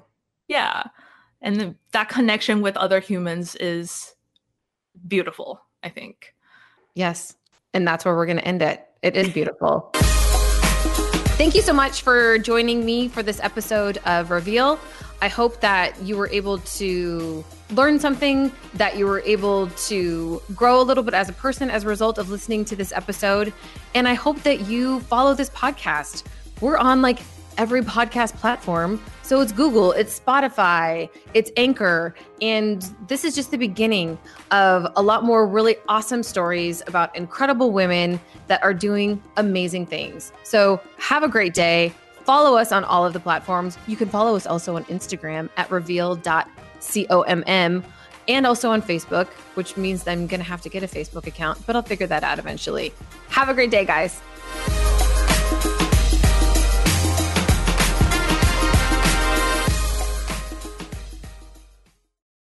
[0.48, 0.84] yeah
[1.42, 4.16] and the, that connection with other humans is
[5.08, 6.34] beautiful i think
[6.94, 7.36] yes
[7.76, 9.92] and that's where we're going to end it it is beautiful
[11.36, 14.80] Thank you so much for joining me for this episode of Reveal.
[15.22, 20.80] I hope that you were able to learn something, that you were able to grow
[20.80, 23.52] a little bit as a person as a result of listening to this episode.
[23.94, 26.24] And I hope that you follow this podcast.
[26.62, 27.20] We're on like
[27.58, 29.02] every podcast platform.
[29.22, 32.14] So it's Google, it's Spotify, it's Anchor.
[32.42, 34.18] And this is just the beginning
[34.52, 40.32] of a lot more really awesome stories about incredible women that are doing amazing things.
[40.44, 41.94] So have a great day.
[42.24, 43.78] Follow us on all of the platforms.
[43.88, 46.24] You can follow us also on Instagram at reveal.comm
[48.28, 51.64] and also on Facebook, which means I'm going to have to get a Facebook account,
[51.68, 52.92] but I'll figure that out eventually.
[53.30, 54.20] Have a great day, guys.